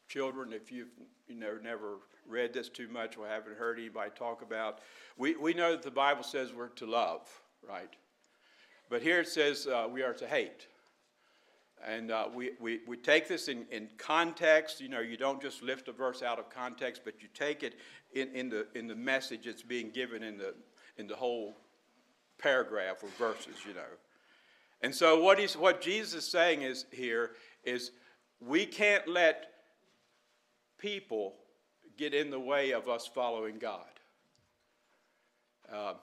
children, 0.07 0.53
if 0.53 0.71
you've 0.71 0.91
you 1.27 1.33
know 1.33 1.57
never 1.63 1.95
read 2.29 2.53
this 2.53 2.69
too 2.69 2.87
much 2.87 3.17
or 3.17 3.27
haven't 3.27 3.57
heard 3.57 3.79
anybody 3.79 4.11
talk 4.15 4.43
about, 4.43 4.81
we, 5.17 5.35
we 5.35 5.55
know 5.55 5.71
that 5.71 5.81
the 5.81 5.89
Bible 5.89 6.21
says 6.21 6.53
we're 6.53 6.67
to 6.67 6.85
love, 6.85 7.27
right? 7.67 7.89
But 8.91 9.01
here 9.01 9.21
it 9.21 9.29
says 9.29 9.65
uh, 9.65 9.87
we 9.91 10.03
are 10.03 10.13
to 10.13 10.27
hate. 10.27 10.67
And 11.85 12.09
uh, 12.09 12.27
we, 12.33 12.51
we, 12.59 12.79
we 12.87 12.97
take 12.97 13.27
this 13.27 13.47
in, 13.47 13.65
in 13.71 13.89
context. 13.97 14.81
You 14.81 14.89
know, 14.89 15.01
you 15.01 15.17
don't 15.17 15.39
just 15.41 15.61
lift 15.61 15.87
a 15.87 15.91
verse 15.91 16.23
out 16.23 16.39
of 16.39 16.49
context, 16.49 17.01
but 17.05 17.21
you 17.21 17.27
take 17.33 17.61
it 17.61 17.75
in, 18.13 18.29
in, 18.33 18.49
the, 18.49 18.65
in 18.73 18.87
the 18.87 18.95
message 18.95 19.45
that's 19.45 19.61
being 19.61 19.91
given 19.91 20.23
in 20.23 20.37
the, 20.37 20.55
in 20.97 21.05
the 21.05 21.15
whole 21.15 21.55
paragraph 22.39 23.03
or 23.03 23.09
verses, 23.19 23.57
you 23.67 23.75
know. 23.75 23.81
And 24.81 24.93
so 24.93 25.21
what, 25.21 25.37
he's, 25.37 25.55
what 25.55 25.79
Jesus 25.79 26.25
is 26.25 26.31
saying 26.31 26.63
is 26.63 26.85
here 26.91 27.31
is 27.63 27.91
we 28.39 28.65
can't 28.65 29.07
let 29.07 29.45
people 30.79 31.35
get 31.97 32.13
in 32.13 32.31
the 32.31 32.39
way 32.39 32.71
of 32.71 32.89
us 32.89 33.07
following 33.07 33.57
God. 33.59 33.85
Uh, 35.71 35.93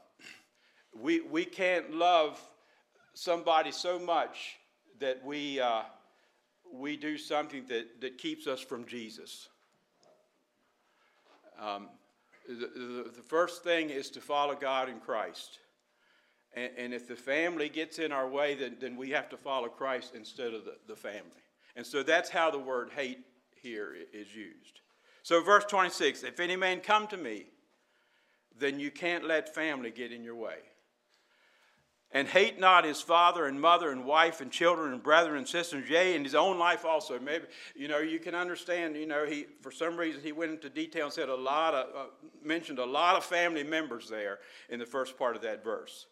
we, 0.98 1.20
we 1.22 1.44
can't 1.44 1.92
love 1.94 2.40
somebody 3.14 3.72
so 3.72 3.98
much 3.98 4.58
that 5.00 5.24
we, 5.24 5.60
uh, 5.60 5.82
we 6.72 6.96
do 6.96 7.18
something 7.18 7.64
that, 7.68 8.00
that 8.00 8.18
keeps 8.18 8.46
us 8.46 8.60
from 8.60 8.86
Jesus. 8.86 9.48
Um, 11.60 11.88
the, 12.48 12.70
the, 12.74 13.10
the 13.16 13.22
first 13.22 13.62
thing 13.62 13.90
is 13.90 14.10
to 14.10 14.20
follow 14.20 14.54
God 14.54 14.88
in 14.88 14.98
Christ. 14.98 15.58
And, 16.54 16.70
and 16.76 16.94
if 16.94 17.06
the 17.06 17.16
family 17.16 17.68
gets 17.68 17.98
in 17.98 18.12
our 18.12 18.28
way, 18.28 18.54
then, 18.54 18.76
then 18.80 18.96
we 18.96 19.10
have 19.10 19.28
to 19.30 19.36
follow 19.36 19.68
Christ 19.68 20.14
instead 20.14 20.54
of 20.54 20.64
the, 20.64 20.76
the 20.86 20.96
family. 20.96 21.42
And 21.76 21.86
so 21.86 22.02
that's 22.02 22.28
how 22.28 22.50
the 22.50 22.58
word 22.58 22.90
hate 22.94 23.20
here 23.54 23.94
is 24.12 24.34
used. 24.34 24.80
So, 25.22 25.42
verse 25.42 25.64
26 25.64 26.24
if 26.24 26.40
any 26.40 26.56
man 26.56 26.80
come 26.80 27.06
to 27.08 27.16
me, 27.16 27.46
then 28.58 28.80
you 28.80 28.90
can't 28.90 29.24
let 29.24 29.54
family 29.54 29.90
get 29.90 30.12
in 30.12 30.24
your 30.24 30.34
way. 30.34 30.56
And 32.14 32.28
hate 32.28 32.60
not 32.60 32.84
his 32.84 33.00
father 33.00 33.46
and 33.46 33.58
mother 33.58 33.90
and 33.90 34.04
wife 34.04 34.42
and 34.42 34.50
children 34.50 34.92
and 34.92 35.02
brethren 35.02 35.38
and 35.38 35.48
sisters, 35.48 35.88
yea, 35.88 36.14
and 36.14 36.26
his 36.26 36.34
own 36.34 36.58
life 36.58 36.84
also. 36.84 37.18
Maybe, 37.18 37.46
you 37.74 37.88
know, 37.88 38.00
you 38.00 38.18
can 38.18 38.34
understand, 38.34 38.96
you 38.96 39.06
know, 39.06 39.24
he, 39.24 39.46
for 39.62 39.70
some 39.72 39.96
reason, 39.96 40.20
he 40.22 40.30
went 40.30 40.52
into 40.52 40.68
detail 40.68 41.06
and 41.06 41.12
said 41.12 41.30
a 41.30 41.34
lot 41.34 41.72
of, 41.72 41.96
uh, 41.96 42.10
mentioned 42.44 42.78
a 42.78 42.84
lot 42.84 43.16
of 43.16 43.24
family 43.24 43.62
members 43.62 44.10
there 44.10 44.40
in 44.68 44.78
the 44.78 44.84
first 44.84 45.16
part 45.16 45.36
of 45.36 45.42
that 45.42 45.64
verse. 45.64 46.06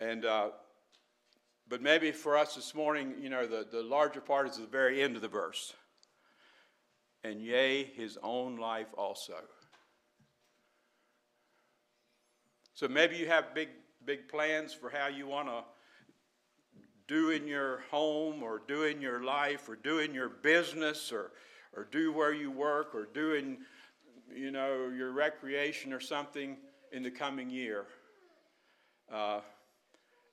And, 0.00 0.24
uh, 0.24 0.48
but 1.68 1.80
maybe 1.80 2.10
for 2.10 2.36
us 2.36 2.56
this 2.56 2.74
morning, 2.74 3.14
you 3.20 3.30
know, 3.30 3.46
the, 3.46 3.64
the 3.70 3.82
larger 3.82 4.20
part 4.20 4.48
is 4.48 4.56
the 4.56 4.66
very 4.66 5.02
end 5.02 5.14
of 5.14 5.22
the 5.22 5.28
verse. 5.28 5.72
And 7.22 7.40
yea, 7.40 7.84
his 7.84 8.18
own 8.24 8.56
life 8.56 8.88
also. 8.98 9.36
So 12.74 12.88
maybe 12.88 13.16
you 13.16 13.28
have 13.28 13.54
big, 13.54 13.68
big 14.04 14.28
plans 14.28 14.72
for 14.72 14.90
how 14.90 15.06
you 15.08 15.26
want 15.26 15.48
to 15.48 15.62
do 17.08 17.30
in 17.30 17.46
your 17.46 17.80
home 17.90 18.42
or 18.42 18.62
do 18.66 18.84
in 18.84 19.00
your 19.00 19.22
life 19.22 19.68
or 19.68 19.76
do 19.76 19.98
in 19.98 20.14
your 20.14 20.28
business 20.28 21.12
or, 21.12 21.32
or 21.76 21.86
do 21.90 22.12
where 22.12 22.32
you 22.32 22.50
work 22.50 22.94
or 22.94 23.06
do 23.12 23.34
in, 23.34 23.58
you 24.34 24.50
know, 24.50 24.88
your 24.88 25.12
recreation 25.12 25.92
or 25.92 26.00
something 26.00 26.56
in 26.92 27.02
the 27.02 27.10
coming 27.10 27.50
year. 27.50 27.86
Uh, 29.12 29.40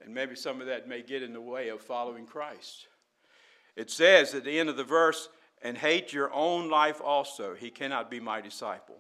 and 0.04 0.14
maybe 0.14 0.36
some 0.36 0.62
of 0.62 0.68
that 0.68 0.88
may 0.88 1.02
get 1.02 1.24
in 1.24 1.34
the 1.34 1.42
way 1.42 1.70
of 1.70 1.82
following 1.82 2.26
Christ. 2.26 2.88
It 3.76 3.90
says 3.90 4.34
at 4.34 4.44
the 4.44 4.60
end 4.60 4.70
of 4.70 4.78
the 4.78 4.84
verse, 4.84 5.30
and 5.62 5.78
hate 5.78 6.14
your 6.14 6.34
own 6.34 6.70
life 6.70 7.02
also. 7.04 7.54
He 7.54 7.70
cannot 7.70 8.10
be 8.10 8.20
my 8.20 8.42
disciple. 8.42 8.96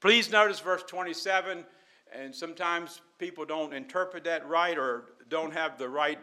Please 0.00 0.30
notice 0.30 0.60
verse 0.60 0.82
27, 0.84 1.64
and 2.12 2.34
sometimes 2.34 3.00
people 3.18 3.44
don't 3.44 3.72
interpret 3.72 4.24
that 4.24 4.46
right 4.48 4.78
or 4.78 5.04
don't 5.28 5.52
have 5.52 5.78
the 5.78 5.88
right 5.88 6.18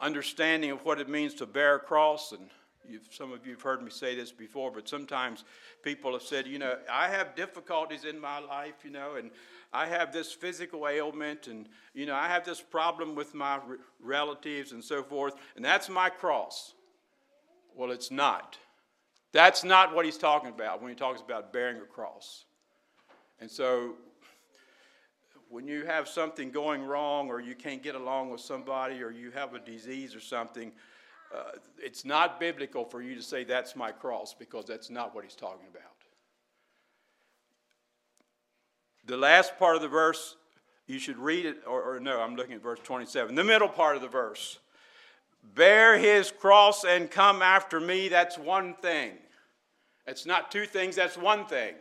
understanding 0.00 0.70
of 0.70 0.84
what 0.84 1.00
it 1.00 1.08
means 1.08 1.34
to 1.34 1.46
bear 1.46 1.76
a 1.76 1.80
cross. 1.80 2.32
And 2.32 2.48
some 3.10 3.32
of 3.32 3.46
you 3.46 3.52
have 3.52 3.62
heard 3.62 3.82
me 3.82 3.90
say 3.90 4.14
this 4.14 4.32
before, 4.32 4.70
but 4.70 4.88
sometimes 4.88 5.44
people 5.82 6.12
have 6.12 6.22
said, 6.22 6.46
you 6.46 6.58
know, 6.58 6.76
I 6.90 7.08
have 7.08 7.34
difficulties 7.34 8.04
in 8.04 8.20
my 8.20 8.38
life, 8.38 8.74
you 8.84 8.90
know, 8.90 9.16
and 9.16 9.30
I 9.72 9.86
have 9.86 10.12
this 10.12 10.32
physical 10.32 10.88
ailment, 10.88 11.46
and, 11.46 11.68
you 11.92 12.06
know, 12.06 12.14
I 12.14 12.26
have 12.26 12.44
this 12.44 12.60
problem 12.60 13.14
with 13.14 13.34
my 13.34 13.60
relatives 14.00 14.72
and 14.72 14.82
so 14.82 15.02
forth, 15.02 15.34
and 15.56 15.64
that's 15.64 15.90
my 15.90 16.08
cross. 16.08 16.74
Well, 17.76 17.90
it's 17.90 18.10
not. 18.10 18.56
That's 19.32 19.64
not 19.64 19.94
what 19.94 20.06
he's 20.06 20.16
talking 20.16 20.48
about 20.48 20.80
when 20.80 20.88
he 20.88 20.96
talks 20.96 21.20
about 21.20 21.52
bearing 21.52 21.76
a 21.76 21.84
cross. 21.84 22.46
And 23.40 23.50
so, 23.50 23.96
when 25.50 25.66
you 25.66 25.84
have 25.86 26.08
something 26.08 26.50
going 26.50 26.84
wrong, 26.84 27.28
or 27.28 27.40
you 27.40 27.54
can't 27.54 27.82
get 27.82 27.94
along 27.94 28.30
with 28.30 28.40
somebody, 28.40 29.02
or 29.02 29.10
you 29.10 29.30
have 29.30 29.54
a 29.54 29.58
disease 29.58 30.14
or 30.14 30.20
something, 30.20 30.72
uh, 31.34 31.52
it's 31.78 32.04
not 32.04 32.40
biblical 32.40 32.84
for 32.84 33.02
you 33.02 33.14
to 33.14 33.22
say, 33.22 33.44
That's 33.44 33.76
my 33.76 33.92
cross, 33.92 34.34
because 34.34 34.64
that's 34.64 34.90
not 34.90 35.14
what 35.14 35.24
he's 35.24 35.34
talking 35.34 35.66
about. 35.70 35.82
The 39.06 39.16
last 39.16 39.58
part 39.58 39.76
of 39.76 39.82
the 39.82 39.88
verse, 39.88 40.36
you 40.86 40.98
should 40.98 41.18
read 41.18 41.46
it, 41.46 41.62
or, 41.66 41.94
or 41.96 42.00
no, 42.00 42.20
I'm 42.20 42.36
looking 42.36 42.54
at 42.54 42.62
verse 42.62 42.80
27. 42.82 43.34
The 43.34 43.44
middle 43.44 43.68
part 43.68 43.96
of 43.96 44.02
the 44.02 44.08
verse. 44.08 44.58
Bear 45.54 45.96
his 45.96 46.30
cross 46.30 46.84
and 46.84 47.10
come 47.10 47.40
after 47.40 47.80
me. 47.80 48.08
That's 48.08 48.36
one 48.36 48.74
thing. 48.74 49.12
It's 50.06 50.26
not 50.26 50.50
two 50.50 50.66
things, 50.66 50.96
that's 50.96 51.18
one 51.18 51.46
thing. 51.46 51.74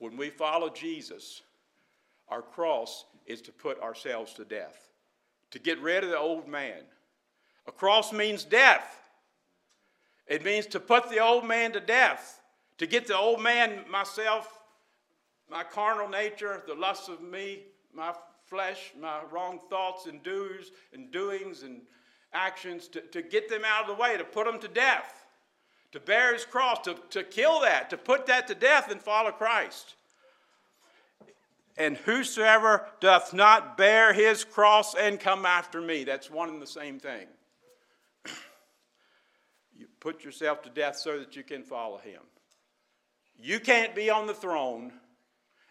When 0.00 0.16
we 0.16 0.30
follow 0.30 0.70
Jesus, 0.70 1.42
our 2.28 2.42
cross 2.42 3.04
is 3.26 3.42
to 3.42 3.52
put 3.52 3.80
ourselves 3.80 4.32
to 4.34 4.44
death, 4.44 4.88
to 5.50 5.58
get 5.58 5.78
rid 5.80 6.02
of 6.02 6.10
the 6.10 6.18
old 6.18 6.48
man. 6.48 6.82
A 7.68 7.72
cross 7.72 8.12
means 8.12 8.42
death. 8.42 8.96
It 10.26 10.42
means 10.42 10.66
to 10.66 10.80
put 10.80 11.10
the 11.10 11.20
old 11.20 11.46
man 11.46 11.72
to 11.72 11.80
death, 11.80 12.40
to 12.78 12.86
get 12.86 13.06
the 13.06 13.16
old 13.16 13.42
man, 13.42 13.84
myself, 13.90 14.62
my 15.50 15.64
carnal 15.64 16.08
nature, 16.08 16.62
the 16.66 16.74
lusts 16.74 17.08
of 17.08 17.20
me, 17.20 17.64
my 17.92 18.14
flesh, 18.46 18.92
my 18.98 19.20
wrong 19.30 19.60
thoughts 19.68 20.06
and 20.06 20.22
do's 20.22 20.72
and 20.94 21.12
doings 21.12 21.62
and 21.62 21.82
actions, 22.32 22.88
to, 22.88 23.02
to 23.02 23.20
get 23.20 23.50
them 23.50 23.62
out 23.66 23.82
of 23.82 23.96
the 23.96 24.02
way, 24.02 24.16
to 24.16 24.24
put 24.24 24.46
them 24.46 24.60
to 24.60 24.68
death, 24.68 25.19
to 25.92 26.00
bear 26.00 26.32
his 26.32 26.44
cross, 26.44 26.80
to, 26.84 26.96
to 27.10 27.22
kill 27.24 27.60
that, 27.60 27.90
to 27.90 27.96
put 27.96 28.26
that 28.26 28.46
to 28.48 28.54
death 28.54 28.90
and 28.90 29.00
follow 29.00 29.32
Christ. 29.32 29.94
And 31.76 31.96
whosoever 31.96 32.86
doth 33.00 33.32
not 33.32 33.76
bear 33.76 34.12
his 34.12 34.44
cross 34.44 34.94
and 34.94 35.18
come 35.18 35.46
after 35.46 35.80
me, 35.80 36.04
that's 36.04 36.30
one 36.30 36.48
and 36.48 36.60
the 36.60 36.66
same 36.66 36.98
thing. 36.98 37.26
you 39.76 39.86
put 39.98 40.22
yourself 40.24 40.62
to 40.62 40.70
death 40.70 40.96
so 40.96 41.18
that 41.18 41.36
you 41.36 41.42
can 41.42 41.62
follow 41.62 41.98
him. 41.98 42.20
You 43.36 43.58
can't 43.60 43.94
be 43.94 44.10
on 44.10 44.26
the 44.26 44.34
throne 44.34 44.92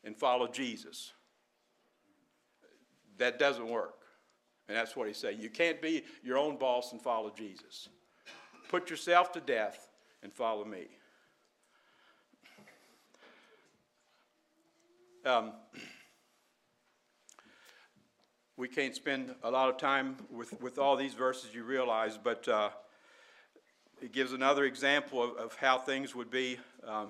and 0.03 0.17
follow 0.17 0.47
Jesus. 0.47 1.13
That 3.17 3.38
doesn't 3.38 3.67
work. 3.67 3.95
And 4.67 4.75
that's 4.75 4.95
what 4.95 5.08
he 5.08 5.13
said. 5.13 5.38
You 5.39 5.49
can't 5.49 5.82
be 5.82 6.03
your 6.23 6.38
own 6.38 6.58
boss 6.58 6.91
and 6.91 7.01
follow 7.01 7.29
Jesus. 7.29 7.89
Put 8.69 8.89
yourself 8.89 9.32
to 9.34 9.39
death 9.39 9.88
and 10.23 10.34
follow 10.34 10.65
me. 10.65 10.88
Um, 15.25 15.51
we 18.58 18.67
can't 18.67 18.95
spend 18.95 19.36
a 19.43 19.51
lot 19.51 19.69
of 19.69 19.77
time 19.77 20.17
with, 20.29 20.60
with 20.62 20.79
all 20.79 20.95
these 20.95 21.13
verses, 21.13 21.53
you 21.53 21.63
realize, 21.63 22.17
but 22.17 22.47
uh, 22.47 22.69
it 24.01 24.12
gives 24.12 24.34
another 24.34 24.65
example 24.65 25.23
of, 25.23 25.36
of 25.38 25.55
how 25.55 25.77
things 25.77 26.15
would 26.15 26.32
be. 26.32 26.58
Um, 26.86 27.10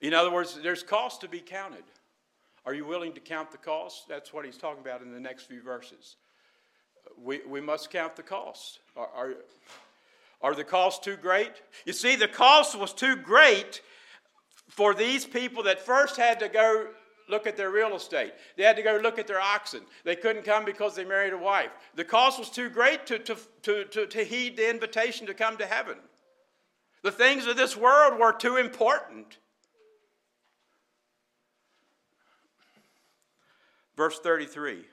in 0.00 0.14
other 0.14 0.30
words, 0.30 0.58
there's 0.62 0.82
cost 0.82 1.20
to 1.22 1.28
be 1.28 1.40
counted. 1.40 1.84
Are 2.64 2.74
you 2.74 2.84
willing 2.84 3.12
to 3.12 3.20
count 3.20 3.52
the 3.52 3.58
cost? 3.58 4.08
That's 4.08 4.32
what 4.32 4.44
he's 4.44 4.56
talking 4.56 4.80
about 4.80 5.02
in 5.02 5.12
the 5.12 5.20
next 5.20 5.44
few 5.44 5.62
verses. 5.62 6.16
We, 7.22 7.40
we 7.46 7.60
must 7.60 7.90
count 7.90 8.16
the 8.16 8.22
cost. 8.22 8.80
Are, 8.96 9.08
are, 9.14 9.34
are 10.40 10.54
the 10.54 10.64
costs 10.64 11.04
too 11.04 11.16
great? 11.16 11.52
You 11.84 11.92
see, 11.92 12.16
the 12.16 12.28
cost 12.28 12.78
was 12.78 12.92
too 12.92 13.16
great 13.16 13.80
for 14.68 14.94
these 14.94 15.24
people 15.24 15.62
that 15.64 15.80
first 15.80 16.16
had 16.16 16.40
to 16.40 16.48
go 16.48 16.88
look 17.28 17.46
at 17.46 17.56
their 17.56 17.70
real 17.70 17.96
estate. 17.96 18.32
They 18.56 18.62
had 18.62 18.76
to 18.76 18.82
go 18.82 19.00
look 19.02 19.18
at 19.18 19.26
their 19.26 19.40
oxen. 19.40 19.80
They 20.04 20.16
couldn't 20.16 20.44
come 20.44 20.64
because 20.64 20.94
they 20.94 21.04
married 21.04 21.32
a 21.32 21.38
wife. 21.38 21.70
The 21.94 22.04
cost 22.04 22.38
was 22.38 22.50
too 22.50 22.68
great 22.68 23.06
to, 23.06 23.18
to, 23.18 23.36
to, 23.62 23.84
to, 23.84 24.06
to 24.06 24.24
heed 24.24 24.56
the 24.56 24.68
invitation 24.70 25.26
to 25.26 25.34
come 25.34 25.56
to 25.56 25.66
heaven. 25.66 25.96
The 27.02 27.12
things 27.12 27.46
of 27.46 27.56
this 27.56 27.76
world 27.76 28.18
were 28.18 28.32
too 28.32 28.56
important. 28.56 29.38
Verse 33.96 34.18
33 34.18 34.84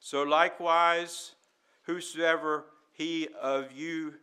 So 0.00 0.22
likewise, 0.22 1.32
whosoever 1.82 2.64
he 2.98 3.28
of 3.40 3.72
you 3.72 4.14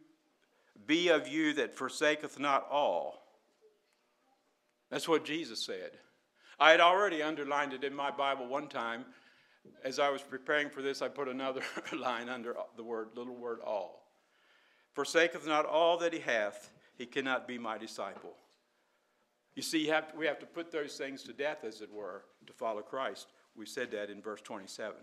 be 0.85 1.07
of 1.07 1.27
you 1.27 1.53
that 1.53 1.73
forsaketh 1.73 2.37
not 2.37 2.67
all. 2.69 3.23
That's 4.91 5.07
what 5.07 5.25
Jesus 5.25 5.65
said. 5.65 5.91
I 6.59 6.71
had 6.71 6.81
already 6.81 7.23
underlined 7.23 7.73
it 7.73 7.83
in 7.83 7.95
my 7.95 8.11
Bible 8.11 8.47
one 8.47 8.67
time. 8.67 9.05
As 9.83 9.97
I 9.97 10.09
was 10.09 10.21
preparing 10.21 10.69
for 10.69 10.81
this, 10.81 11.01
I 11.01 11.07
put 11.07 11.27
another 11.27 11.61
line 11.97 12.29
under 12.29 12.55
the 12.77 12.83
word, 12.83 13.09
little 13.15 13.35
word 13.35 13.59
all. 13.65 14.03
Forsaketh 14.95 15.47
not 15.47 15.65
all 15.65 15.97
that 15.97 16.13
he 16.13 16.19
hath, 16.19 16.69
he 16.97 17.05
cannot 17.05 17.47
be 17.47 17.57
my 17.57 17.77
disciple. 17.77 18.33
You 19.55 19.63
see, 19.63 19.87
have, 19.87 20.13
we 20.17 20.25
have 20.27 20.39
to 20.39 20.45
put 20.45 20.71
those 20.71 20.97
things 20.97 21.23
to 21.23 21.33
death, 21.33 21.63
as 21.63 21.81
it 21.81 21.91
were, 21.91 22.23
to 22.45 22.53
follow 22.53 22.81
Christ. 22.81 23.27
We 23.55 23.65
said 23.65 23.89
that 23.91 24.09
in 24.09 24.21
verse 24.21 24.41
27. 24.41 24.95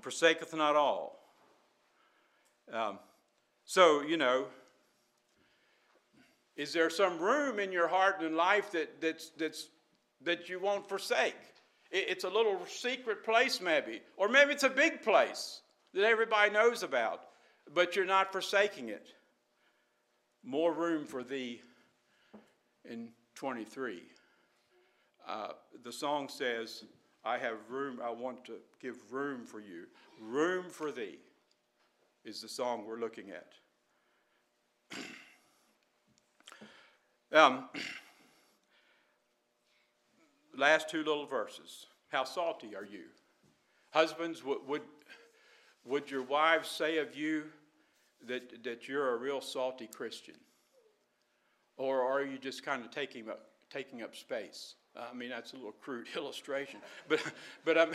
Forsaketh 0.00 0.54
not 0.54 0.76
all. 0.76 1.27
Um, 2.72 2.98
so, 3.64 4.02
you 4.02 4.16
know, 4.16 4.46
is 6.56 6.72
there 6.72 6.90
some 6.90 7.18
room 7.18 7.58
in 7.58 7.70
your 7.72 7.88
heart 7.88 8.20
and 8.20 8.36
life 8.36 8.70
that, 8.72 9.00
that's, 9.00 9.30
that's, 9.38 9.68
that 10.22 10.48
you 10.48 10.58
won't 10.58 10.88
forsake? 10.88 11.36
It's 11.90 12.24
a 12.24 12.28
little 12.28 12.60
secret 12.66 13.24
place, 13.24 13.60
maybe, 13.62 14.00
or 14.16 14.28
maybe 14.28 14.52
it's 14.52 14.64
a 14.64 14.70
big 14.70 15.02
place 15.02 15.62
that 15.94 16.04
everybody 16.04 16.50
knows 16.50 16.82
about, 16.82 17.22
but 17.72 17.96
you're 17.96 18.04
not 18.04 18.32
forsaking 18.32 18.90
it. 18.90 19.08
More 20.44 20.72
room 20.72 21.06
for 21.06 21.22
thee 21.22 21.62
in 22.84 23.08
23. 23.36 24.02
Uh, 25.26 25.48
the 25.82 25.92
song 25.92 26.28
says, 26.28 26.84
I 27.24 27.38
have 27.38 27.56
room, 27.70 28.00
I 28.04 28.10
want 28.10 28.44
to 28.46 28.54
give 28.80 28.96
room 29.10 29.44
for 29.46 29.60
you. 29.60 29.84
Room 30.20 30.64
for 30.68 30.92
thee 30.92 31.18
is 32.24 32.40
the 32.42 32.48
song 32.48 32.84
we're 32.86 33.00
looking 33.00 33.30
at. 33.30 33.52
um, 37.32 37.68
last 40.56 40.88
two 40.90 40.98
little 40.98 41.26
verses. 41.26 41.86
How 42.08 42.24
salty 42.24 42.74
are 42.74 42.84
you? 42.84 43.04
Husbands, 43.90 44.44
would, 44.44 44.58
would, 44.66 44.82
would 45.84 46.10
your 46.10 46.22
wives 46.22 46.68
say 46.68 46.98
of 46.98 47.16
you 47.16 47.44
that, 48.26 48.62
that 48.64 48.88
you're 48.88 49.14
a 49.14 49.16
real 49.16 49.40
salty 49.40 49.86
Christian? 49.86 50.34
Or 51.76 52.02
are 52.02 52.24
you 52.24 52.38
just 52.38 52.64
kind 52.64 52.84
of 52.84 52.90
taking 52.90 53.28
up, 53.28 53.46
taking 53.70 54.02
up 54.02 54.16
space? 54.16 54.74
Uh, 54.98 55.02
I 55.10 55.14
mean, 55.14 55.30
that's 55.30 55.52
a 55.52 55.56
little 55.56 55.74
crude 55.80 56.06
illustration, 56.16 56.80
but, 57.08 57.20
but, 57.64 57.78
I'm, 57.78 57.92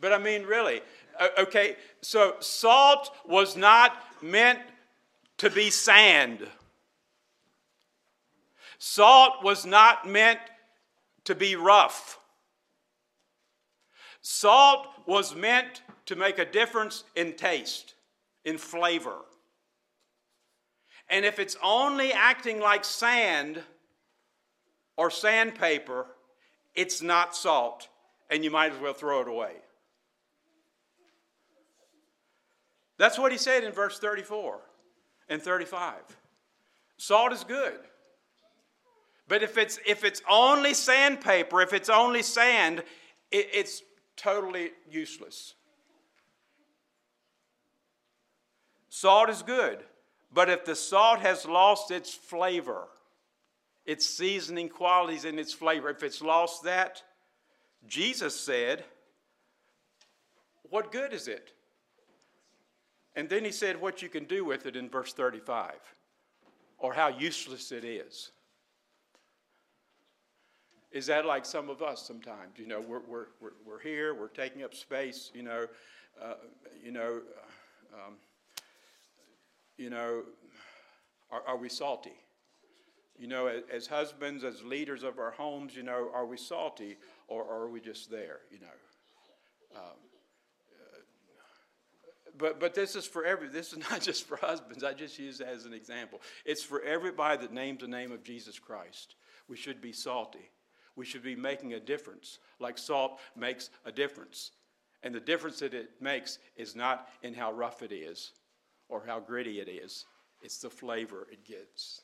but 0.00 0.12
I 0.12 0.18
mean, 0.18 0.42
really. 0.42 0.80
Okay, 1.38 1.76
so 2.00 2.36
salt 2.40 3.10
was 3.26 3.56
not 3.56 3.92
meant 4.22 4.60
to 5.38 5.50
be 5.50 5.70
sand. 5.70 6.46
Salt 8.78 9.44
was 9.44 9.64
not 9.64 10.08
meant 10.08 10.40
to 11.24 11.34
be 11.34 11.54
rough. 11.54 12.18
Salt 14.22 14.86
was 15.06 15.34
meant 15.34 15.82
to 16.06 16.16
make 16.16 16.38
a 16.38 16.44
difference 16.44 17.04
in 17.14 17.34
taste, 17.34 17.94
in 18.44 18.58
flavor. 18.58 19.16
And 21.08 21.24
if 21.24 21.38
it's 21.38 21.56
only 21.62 22.12
acting 22.12 22.60
like 22.60 22.84
sand 22.84 23.62
or 24.96 25.10
sandpaper, 25.10 26.06
it's 26.74 27.02
not 27.02 27.34
salt, 27.34 27.88
and 28.30 28.44
you 28.44 28.50
might 28.50 28.72
as 28.72 28.78
well 28.78 28.92
throw 28.92 29.20
it 29.20 29.28
away. 29.28 29.52
That's 32.98 33.18
what 33.18 33.32
he 33.32 33.38
said 33.38 33.64
in 33.64 33.72
verse 33.72 33.98
34 33.98 34.60
and 35.28 35.40
35. 35.40 35.94
Salt 36.98 37.32
is 37.32 37.44
good. 37.44 37.80
But 39.26 39.42
if 39.42 39.56
it's, 39.56 39.78
if 39.86 40.04
it's 40.04 40.20
only 40.28 40.74
sandpaper, 40.74 41.62
if 41.62 41.72
it's 41.72 41.88
only 41.88 42.22
sand, 42.22 42.82
it, 43.30 43.48
it's 43.54 43.82
totally 44.16 44.72
useless. 44.90 45.54
Salt 48.90 49.30
is 49.30 49.42
good, 49.42 49.78
but 50.30 50.50
if 50.50 50.64
the 50.64 50.74
salt 50.74 51.20
has 51.20 51.46
lost 51.46 51.90
its 51.90 52.12
flavor, 52.12 52.88
its 53.86 54.06
seasoning 54.06 54.68
qualities 54.68 55.24
and 55.24 55.38
its 55.38 55.52
flavor. 55.52 55.90
If 55.90 56.02
it's 56.02 56.22
lost 56.22 56.64
that, 56.64 57.02
Jesus 57.86 58.38
said, 58.38 58.84
What 60.68 60.92
good 60.92 61.12
is 61.12 61.28
it? 61.28 61.52
And 63.16 63.28
then 63.28 63.44
he 63.44 63.50
said 63.50 63.80
what 63.80 64.02
you 64.02 64.08
can 64.08 64.24
do 64.24 64.44
with 64.44 64.66
it 64.66 64.76
in 64.76 64.88
verse 64.88 65.12
35, 65.12 65.74
or 66.78 66.94
how 66.94 67.08
useless 67.08 67.72
it 67.72 67.84
is. 67.84 68.30
Is 70.92 71.06
that 71.06 71.24
like 71.24 71.44
some 71.44 71.70
of 71.70 71.82
us 71.82 72.06
sometimes? 72.06 72.56
You 72.56 72.66
know, 72.66 72.80
we're, 72.80 73.00
we're, 73.06 73.26
we're, 73.40 73.52
we're 73.64 73.80
here, 73.80 74.14
we're 74.14 74.28
taking 74.28 74.62
up 74.62 74.74
space, 74.74 75.30
you 75.34 75.42
know, 75.42 75.66
uh, 76.20 76.34
you 76.82 76.90
know, 76.90 77.20
um, 77.94 78.14
you 79.76 79.90
know, 79.90 80.22
are, 81.30 81.42
are 81.46 81.56
we 81.56 81.68
salty? 81.68 82.14
You 83.20 83.26
know, 83.26 83.52
as, 83.70 83.86
husbands, 83.86 84.44
as 84.44 84.64
leaders 84.64 85.02
of 85.02 85.18
our 85.18 85.30
homes, 85.30 85.76
you 85.76 85.82
know, 85.82 86.08
are 86.14 86.24
we 86.24 86.38
salty 86.38 86.96
or, 87.28 87.44
are 87.44 87.68
we 87.68 87.78
just 87.78 88.10
there, 88.10 88.38
you 88.50 88.58
know? 88.58 89.76
Um, 89.76 89.96
but, 92.38 92.58
but 92.58 92.74
this 92.74 92.96
is 92.96 93.04
for 93.04 93.26
every, 93.26 93.48
this 93.48 93.74
is 93.74 93.78
not 93.90 94.00
just 94.00 94.26
for 94.26 94.38
husbands. 94.38 94.82
I 94.82 94.94
just 94.94 95.18
use 95.18 95.42
it 95.42 95.46
as 95.46 95.66
an 95.66 95.74
example. 95.74 96.22
It's 96.46 96.62
for 96.62 96.80
everybody 96.80 97.42
that 97.42 97.52
names 97.52 97.82
the 97.82 97.88
name 97.88 98.10
of 98.10 98.24
Jesus 98.24 98.58
Christ. 98.58 99.16
We 99.48 99.56
should 99.58 99.82
be 99.82 99.92
salty. 99.92 100.50
We 100.96 101.04
should 101.04 101.22
be 101.22 101.36
making 101.36 101.74
a 101.74 101.80
difference, 101.80 102.38
like 102.58 102.78
salt 102.78 103.20
makes 103.36 103.68
a 103.84 103.92
difference. 103.92 104.52
And 105.02 105.14
the 105.14 105.20
difference 105.20 105.58
that 105.58 105.74
it 105.74 105.90
makes 106.00 106.38
is 106.56 106.74
not 106.74 107.10
in 107.22 107.34
how 107.34 107.52
rough 107.52 107.82
it 107.82 107.92
is 107.92 108.32
or 108.88 109.02
how 109.06 109.20
gritty 109.20 109.60
it 109.60 109.68
is, 109.68 110.06
it's 110.40 110.58
the 110.58 110.70
flavor 110.70 111.26
it 111.30 111.44
gets. 111.44 112.00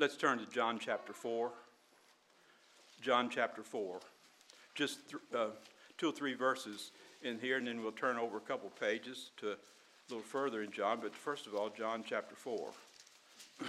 Let's 0.00 0.16
turn 0.16 0.38
to 0.38 0.46
John 0.46 0.78
chapter 0.78 1.12
4. 1.12 1.50
John 3.02 3.28
chapter 3.28 3.62
4. 3.62 4.00
Just 4.74 5.10
th- 5.10 5.22
uh, 5.36 5.48
two 5.98 6.08
or 6.08 6.12
three 6.12 6.32
verses 6.32 6.92
in 7.20 7.38
here, 7.38 7.58
and 7.58 7.66
then 7.66 7.82
we'll 7.82 7.92
turn 7.92 8.16
over 8.16 8.38
a 8.38 8.40
couple 8.40 8.70
pages 8.70 9.30
to 9.36 9.50
a 9.50 9.56
little 10.08 10.24
further 10.24 10.62
in 10.62 10.72
John. 10.72 11.00
But 11.02 11.14
first 11.14 11.46
of 11.46 11.54
all, 11.54 11.68
John 11.68 12.02
chapter 12.06 12.34
4. 12.34 12.70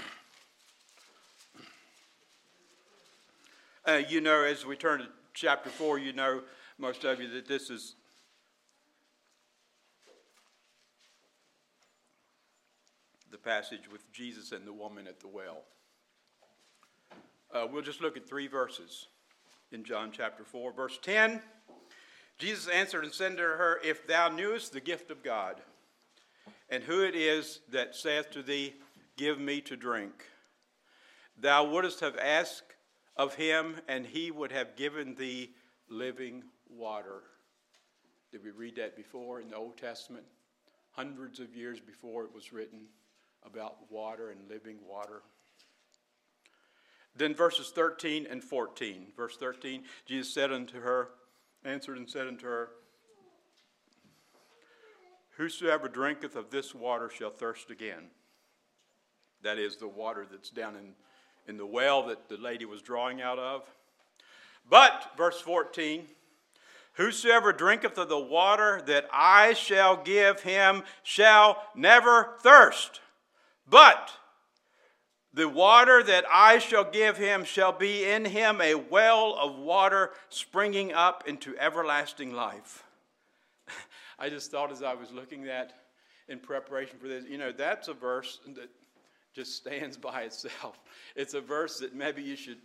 Uh, 3.84 3.94
you 4.08 4.22
know, 4.22 4.44
as 4.44 4.64
we 4.64 4.76
turn 4.76 5.00
to 5.00 5.08
chapter 5.34 5.72
4, 5.72 5.98
you 5.98 6.14
know, 6.14 6.44
most 6.78 7.04
of 7.04 7.20
you, 7.20 7.28
that 7.28 7.48
this 7.48 7.72
is 7.72 7.96
the 13.32 13.40
passage 13.40 13.92
with 13.92 14.10
Jesus 14.14 14.52
and 14.52 14.68
the 14.68 14.72
woman 14.72 15.08
at 15.08 15.20
the 15.20 15.28
well. 15.28 15.64
Uh, 17.54 17.68
we'll 17.70 17.82
just 17.82 18.02
look 18.02 18.16
at 18.16 18.28
three 18.28 18.48
verses 18.48 19.08
in 19.74 19.84
John 19.84 20.12
chapter 20.12 20.46
4. 20.46 20.72
Verse 20.72 20.98
10 21.02 21.42
Jesus 22.38 22.68
answered 22.70 23.04
and 23.04 23.14
said 23.14 23.38
to 23.38 23.44
her, 23.44 23.80
If 23.84 24.08
thou 24.08 24.30
knewest 24.30 24.74
the 24.74 24.80
gift 24.80 25.12
of 25.12 25.22
God, 25.22 25.62
and 26.70 26.82
who 26.82 27.04
it 27.04 27.14
is 27.16 27.60
that 27.70 27.94
saith 27.96 28.32
to 28.32 28.42
thee, 28.42 28.74
Give 29.18 29.40
me 29.40 29.62
to 29.62 29.76
drink, 29.76 30.26
thou 31.38 31.66
wouldst 31.66 32.00
have 32.00 32.18
asked 32.18 32.74
of 33.16 33.36
him, 33.36 33.76
and 33.88 34.06
he 34.06 34.32
would 34.32 34.52
have 34.52 34.76
given 34.76 35.14
thee 35.14 35.52
living 35.90 36.44
water. 36.70 37.22
Did 38.32 38.44
we 38.44 38.52
read 38.52 38.78
that 38.78 38.96
before 38.96 39.42
in 39.42 39.50
the 39.50 39.58
Old 39.58 39.78
Testament? 39.78 40.24
Hundreds 40.92 41.40
of 41.40 41.54
years 41.54 41.80
before 41.80 42.24
it 42.24 42.34
was 42.34 42.54
written 42.54 42.80
about 43.46 43.92
water 43.92 44.32
and 44.32 44.40
living 44.50 44.78
water. 44.88 45.22
Then 47.16 47.36
verses 47.36 47.70
13 47.70 48.28
and 48.30 48.44
14. 48.44 49.08
Verse 49.16 49.38
13, 49.38 49.84
Jesus 50.06 50.34
said 50.34 50.52
unto 50.52 50.80
her, 50.82 51.10
answered 51.64 51.98
and 51.98 52.10
said 52.10 52.28
unto 52.28 52.48
her, 52.48 52.70
Whosoever 55.38 55.88
drinketh 55.88 56.36
of 56.36 56.50
this 56.50 56.76
water 56.76 57.10
shall 57.10 57.32
thirst 57.32 57.70
again. 57.70 58.10
That 59.44 59.58
is 59.58 59.78
the 59.78 59.88
water 59.88 60.26
that's 60.30 60.50
down 60.50 60.76
in, 60.76 60.94
in 61.48 61.58
the 61.58 61.66
well 61.66 62.06
that 62.08 62.30
the 62.30 62.38
lady 62.38 62.66
was 62.66 62.82
drawing 62.82 63.22
out 63.22 63.40
of. 63.40 63.70
But, 64.70 65.12
verse 65.18 65.42
14, 65.42 66.06
Whosoever 66.94 67.54
drinketh 67.54 67.98
of 67.98 68.10
the 68.10 68.20
water 68.20 68.82
that 68.86 69.08
I 69.12 69.54
shall 69.54 69.98
give 69.98 70.42
him 70.42 70.84
shall 71.04 71.64
never 71.76 72.36
thirst. 72.42 73.00
But 73.68 74.12
the 75.34 75.48
water 75.48 76.04
that 76.04 76.26
I 76.32 76.60
shall 76.60 76.84
give 76.84 77.18
him 77.18 77.44
shall 77.44 77.72
be 77.72 78.04
in 78.04 78.26
him 78.26 78.60
a 78.62 78.76
well 78.76 79.36
of 79.40 79.58
water 79.58 80.12
springing 80.30 80.94
up 80.94 81.24
into 81.28 81.58
everlasting 81.58 82.34
life. 82.34 82.84
I 84.20 84.30
just 84.30 84.52
thought 84.52 84.72
as 84.72 84.84
I 84.84 84.94
was 84.94 85.12
looking 85.12 85.48
at 85.48 85.74
in 86.28 86.40
preparation 86.40 86.98
for 87.00 87.08
this, 87.08 87.26
you 87.30 87.38
know, 87.38 87.52
that's 87.52 87.88
a 87.88 87.94
verse 87.94 88.40
that 88.56 88.70
just 89.34 89.56
stands 89.56 89.98
by 89.98 90.24
itself. 90.24 90.80
It's 91.16 91.34
a 91.34 91.42
verse 91.42 91.80
that 91.80 91.94
maybe 91.94 92.22
you 92.22 92.38
should 92.38 92.60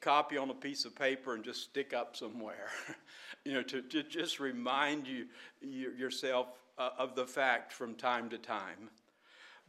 copy 0.00 0.36
on 0.36 0.50
a 0.50 0.54
piece 0.54 0.84
of 0.84 0.94
paper 0.94 1.34
and 1.34 1.42
just 1.42 1.62
stick 1.62 1.94
up 1.94 2.14
somewhere, 2.16 2.68
you 3.44 3.52
know, 3.52 3.62
to, 3.62 3.80
to 3.82 4.02
just 4.02 4.38
remind 4.40 5.06
you, 5.06 5.26
you 5.62 5.92
yourself 5.92 6.48
uh, 6.78 6.90
of 6.98 7.14
the 7.14 7.26
fact 7.26 7.72
from 7.72 7.94
time 7.94 8.28
to 8.30 8.38
time. 8.38 8.90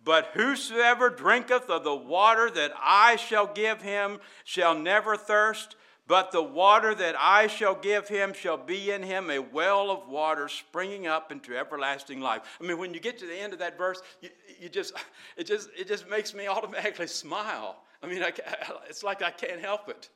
But 0.04 0.32
whosoever 0.34 1.10
drinketh 1.10 1.70
of 1.70 1.84
the 1.84 1.96
water 1.96 2.50
that 2.50 2.74
I 2.82 3.18
shall 3.18 3.46
give 3.46 3.82
him 3.82 4.20
shall 4.44 4.74
never 4.74 5.16
thirst, 5.16 5.76
but 6.08 6.32
the 6.32 6.42
water 6.42 6.96
that 6.96 7.16
I 7.18 7.48
shall 7.48 7.76
give 7.76 8.08
him 8.08 8.34
shall 8.34 8.58
be 8.58 8.92
in 8.92 9.04
him 9.04 9.30
a 9.30 9.40
well 9.40 9.92
of 9.92 10.10
water 10.10 10.48
springing 10.48 11.06
up 11.06 11.32
into 11.32 11.56
everlasting 11.56 12.20
life. 12.20 12.42
I 12.60 12.66
mean, 12.66 12.80
when 12.80 12.94
you 12.94 13.00
get 13.00 13.20
to 13.20 13.28
the 13.28 13.40
end 13.40 13.54
of 13.54 13.60
that 13.60 13.78
verse, 13.78 14.02
you, 14.22 14.30
you 14.60 14.70
just, 14.70 14.94
it, 15.38 15.46
just, 15.46 15.70
it 15.78 15.88
just 15.88 16.10
makes 16.10 16.34
me 16.34 16.48
automatically 16.50 17.08
smile. 17.08 17.78
I 18.02 18.08
mean, 18.08 18.24
I, 18.24 18.34
it's 18.90 19.04
like 19.04 19.22
I 19.22 19.30
can't 19.30 19.62
help 19.62 19.88
it. 19.88 20.10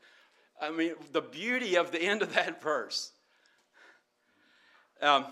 I 0.60 0.72
mean, 0.72 0.96
the 1.12 1.22
beauty 1.22 1.76
of 1.76 1.92
the 1.92 2.02
end 2.02 2.22
of 2.24 2.34
that 2.34 2.62
verse. 2.62 3.12
Um, 5.02 5.28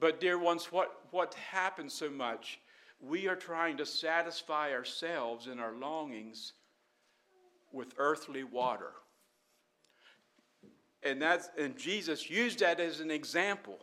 but, 0.00 0.20
dear 0.20 0.38
ones, 0.38 0.66
what, 0.72 0.92
what 1.10 1.34
happens 1.34 1.92
so 1.92 2.08
much 2.08 2.60
we 3.00 3.28
are 3.28 3.36
trying 3.36 3.76
to 3.76 3.86
satisfy 3.86 4.72
ourselves 4.72 5.46
and 5.46 5.60
our 5.60 5.72
longings 5.72 6.52
with 7.72 7.94
earthly 7.98 8.44
water. 8.44 8.92
And 11.02 11.20
that's 11.20 11.48
and 11.58 11.76
Jesus 11.76 12.28
used 12.30 12.60
that 12.60 12.80
as 12.80 13.00
an 13.00 13.10
example. 13.10 13.78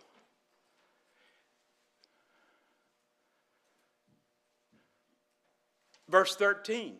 Verse 6.09 6.35
13 6.35 6.97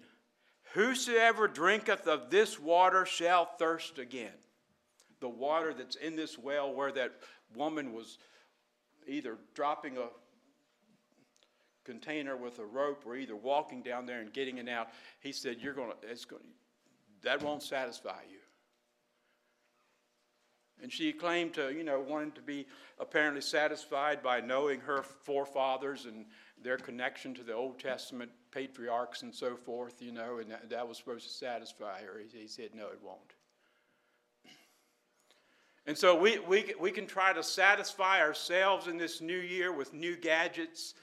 Whosoever 0.74 1.48
drinketh 1.48 2.08
of 2.08 2.32
this 2.32 2.60
water 2.60 3.06
shall 3.06 3.46
thirst 3.46 4.00
again. 4.00 4.34
The 5.20 5.30
water 5.30 5.74
that's 5.74 5.96
in 5.96 6.16
this 6.16 6.38
well 6.38 6.74
where 6.74 6.92
that 6.94 7.12
woman 7.56 7.94
was 7.94 8.18
either 9.08 9.38
dropping 9.54 9.98
a 9.98 10.08
container 11.84 12.36
with 12.36 12.60
a 12.60 12.66
rope 12.66 13.04
or 13.06 13.16
either 13.16 13.36
walking 13.36 13.82
down 13.82 14.06
there 14.06 14.20
and 14.20 14.32
getting 14.34 14.58
it 14.58 14.70
out. 14.70 14.90
He 15.20 15.32
said, 15.32 15.58
You're 15.60 15.74
gonna 15.74 15.94
it's 16.04 16.26
going 16.26 16.44
that 17.24 17.42
won't 17.42 17.64
satisfy 17.64 18.20
you. 18.30 18.40
And 20.82 20.92
she 20.92 21.14
claimed 21.14 21.54
to, 21.54 21.74
you 21.74 21.84
know, 21.84 22.02
wanting 22.02 22.34
to 22.34 22.42
be 22.42 22.68
apparently 23.00 23.42
satisfied 23.42 24.22
by 24.22 24.42
knowing 24.42 24.82
her 24.82 25.02
forefathers 25.02 26.06
and 26.06 26.26
their 26.62 26.78
connection 26.78 27.34
to 27.36 27.44
the 27.44 27.54
Old 27.54 27.80
Testament 27.80 28.30
patriarchs 28.52 29.22
and 29.22 29.34
so 29.34 29.56
forth, 29.56 30.02
you 30.02 30.12
know, 30.12 30.40
and 30.40 30.52
that, 30.52 30.70
that 30.70 30.88
was 30.88 30.98
supposed 30.98 31.26
to 31.26 31.34
satisfy 31.34 32.02
her. 32.02 32.20
He, 32.20 32.40
he 32.40 32.48
said, 32.48 32.76
No, 32.76 32.88
it 32.88 33.00
won't. 33.02 33.34
And 35.86 35.98
so 35.98 36.18
we, 36.18 36.40
we, 36.40 36.74
we 36.80 36.92
can 36.92 37.06
try 37.06 37.34
to 37.34 37.44
satisfy 37.44 38.22
ourselves 38.22 38.88
in 38.88 38.98
this 38.98 39.20
new 39.20 39.38
year 39.38 39.72
with 39.74 39.94
new 39.94 40.16
gadgets 40.16 40.94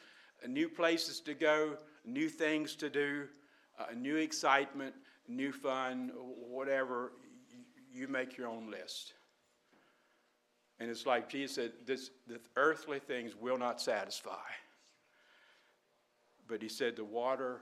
new 0.49 0.68
places 0.68 1.20
to 1.20 1.34
go, 1.34 1.76
new 2.05 2.28
things 2.28 2.74
to 2.76 2.91
do, 2.91 3.26
uh, 3.78 3.86
new 3.97 4.16
excitement, 4.16 4.95
new 5.28 5.53
fun, 5.53 6.12
whatever. 6.49 7.12
You 7.93 8.09
make 8.09 8.36
your 8.36 8.49
own 8.49 8.70
list. 8.70 9.14
And 10.78 10.91
it's 10.91 11.05
like 11.05 11.28
Jesus 11.28 11.57
said, 11.57 11.72
this, 11.86 12.11
the 12.26 12.41
earthly 12.57 12.99
things 12.99 13.36
will 13.36 13.59
not 13.59 13.80
satisfy. 13.80 14.49
But 16.49 16.62
he 16.62 16.68
said, 16.68 16.97
the 16.97 17.05
water 17.05 17.61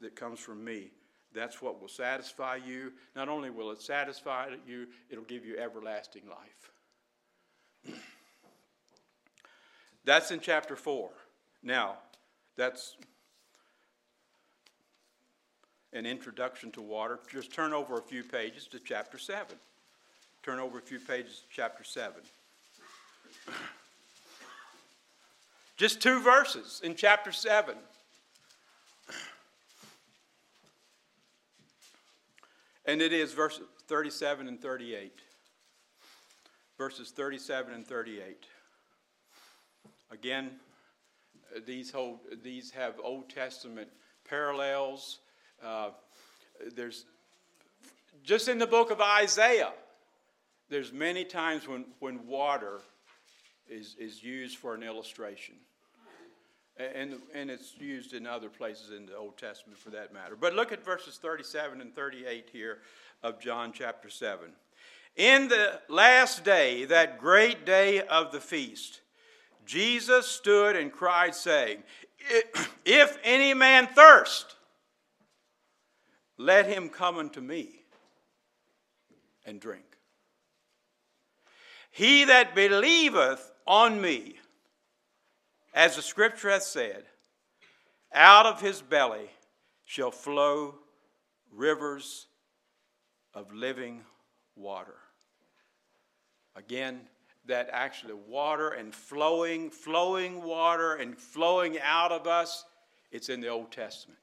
that 0.00 0.14
comes 0.14 0.38
from 0.38 0.62
me, 0.62 0.90
that's 1.34 1.62
what 1.62 1.80
will 1.80 1.88
satisfy 1.88 2.56
you. 2.56 2.92
Not 3.16 3.28
only 3.28 3.50
will 3.50 3.70
it 3.70 3.80
satisfy 3.80 4.48
you, 4.66 4.88
it'll 5.08 5.24
give 5.24 5.44
you 5.44 5.56
everlasting 5.56 6.22
life. 6.28 7.94
that's 10.04 10.30
in 10.30 10.40
chapter 10.40 10.76
4. 10.76 11.08
Now, 11.62 11.98
that's 12.60 12.96
an 15.94 16.04
introduction 16.04 16.70
to 16.72 16.82
water. 16.82 17.18
Just 17.32 17.54
turn 17.54 17.72
over 17.72 17.96
a 17.96 18.02
few 18.02 18.22
pages 18.22 18.66
to 18.66 18.78
chapter 18.78 19.16
7. 19.16 19.56
Turn 20.42 20.58
over 20.58 20.78
a 20.78 20.82
few 20.82 21.00
pages 21.00 21.38
to 21.38 21.44
chapter 21.50 21.84
7. 21.84 22.20
Just 25.78 26.02
two 26.02 26.20
verses 26.20 26.82
in 26.84 26.94
chapter 26.94 27.32
7. 27.32 27.74
And 32.84 33.00
it 33.00 33.14
is 33.14 33.32
verses 33.32 33.68
37 33.88 34.48
and 34.48 34.60
38. 34.60 35.18
Verses 36.76 37.10
37 37.10 37.72
and 37.72 37.86
38. 37.86 38.44
Again, 40.10 40.50
these, 41.66 41.90
hold, 41.90 42.20
these 42.42 42.70
have 42.70 42.94
Old 43.02 43.28
Testament 43.28 43.88
parallels. 44.28 45.18
Uh, 45.62 45.90
there's 46.74 47.04
just 48.22 48.48
in 48.48 48.58
the 48.58 48.66
book 48.66 48.90
of 48.90 49.00
Isaiah, 49.00 49.72
there's 50.68 50.92
many 50.92 51.24
times 51.24 51.66
when, 51.66 51.84
when 51.98 52.26
water 52.26 52.80
is, 53.68 53.96
is 53.98 54.22
used 54.22 54.58
for 54.58 54.74
an 54.74 54.82
illustration. 54.82 55.54
And, 56.78 57.16
and 57.34 57.50
it's 57.50 57.74
used 57.78 58.14
in 58.14 58.26
other 58.26 58.48
places 58.48 58.90
in 58.90 59.04
the 59.04 59.14
Old 59.14 59.36
Testament 59.36 59.78
for 59.78 59.90
that 59.90 60.14
matter. 60.14 60.34
But 60.34 60.54
look 60.54 60.72
at 60.72 60.82
verses 60.82 61.18
37 61.20 61.80
and 61.80 61.94
38 61.94 62.48
here 62.52 62.78
of 63.22 63.38
John 63.38 63.72
chapter 63.72 64.08
7. 64.08 64.50
In 65.16 65.48
the 65.48 65.80
last 65.88 66.42
day, 66.42 66.86
that 66.86 67.18
great 67.18 67.66
day 67.66 68.00
of 68.00 68.32
the 68.32 68.40
feast, 68.40 69.00
Jesus 69.70 70.26
stood 70.26 70.74
and 70.74 70.90
cried, 70.90 71.32
saying, 71.32 71.84
If 72.84 73.16
any 73.22 73.54
man 73.54 73.86
thirst, 73.86 74.56
let 76.36 76.66
him 76.66 76.88
come 76.88 77.18
unto 77.18 77.40
me 77.40 77.84
and 79.46 79.60
drink. 79.60 79.84
He 81.92 82.24
that 82.24 82.56
believeth 82.56 83.52
on 83.64 84.00
me, 84.00 84.40
as 85.72 85.94
the 85.94 86.02
scripture 86.02 86.50
hath 86.50 86.64
said, 86.64 87.04
out 88.12 88.46
of 88.46 88.60
his 88.60 88.82
belly 88.82 89.30
shall 89.84 90.10
flow 90.10 90.74
rivers 91.52 92.26
of 93.34 93.54
living 93.54 94.00
water. 94.56 94.96
Again, 96.56 97.02
that 97.50 97.68
actually 97.72 98.14
water 98.14 98.70
and 98.70 98.94
flowing, 98.94 99.70
flowing 99.70 100.42
water 100.42 100.94
and 100.94 101.16
flowing 101.16 101.78
out 101.80 102.12
of 102.12 102.26
us, 102.26 102.64
it's 103.10 103.28
in 103.28 103.40
the 103.40 103.48
Old 103.48 103.70
Testament. 103.70 104.18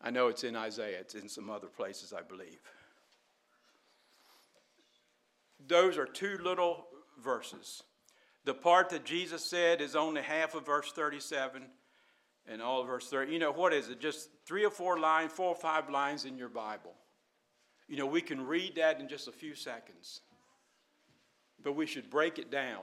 I 0.00 0.10
know 0.10 0.28
it's 0.28 0.44
in 0.44 0.56
Isaiah, 0.56 1.00
it's 1.00 1.14
in 1.14 1.28
some 1.28 1.50
other 1.50 1.66
places, 1.66 2.12
I 2.12 2.22
believe. 2.22 2.58
Those 5.66 5.96
are 5.96 6.06
two 6.06 6.38
little 6.42 6.86
verses. 7.22 7.82
The 8.44 8.54
part 8.54 8.90
that 8.90 9.04
Jesus 9.04 9.44
said 9.44 9.80
is 9.80 9.96
only 9.96 10.20
half 10.20 10.54
of 10.54 10.66
verse 10.66 10.92
37 10.92 11.62
and 12.46 12.60
all 12.60 12.82
of 12.82 12.86
verse 12.86 13.08
30. 13.08 13.32
You 13.32 13.38
know, 13.38 13.52
what 13.52 13.72
is 13.72 13.88
it? 13.88 14.00
Just 14.00 14.28
three 14.46 14.64
or 14.64 14.70
four 14.70 14.98
lines, 14.98 15.32
four 15.32 15.48
or 15.48 15.54
five 15.54 15.88
lines 15.88 16.26
in 16.26 16.36
your 16.36 16.50
Bible. 16.50 16.92
You 17.88 17.96
know, 17.96 18.06
we 18.06 18.20
can 18.20 18.46
read 18.46 18.76
that 18.76 19.00
in 19.00 19.08
just 19.08 19.28
a 19.28 19.32
few 19.32 19.54
seconds, 19.54 20.20
but 21.64 21.74
we 21.74 21.86
should 21.86 22.08
break 22.08 22.38
it 22.38 22.50
down. 22.50 22.82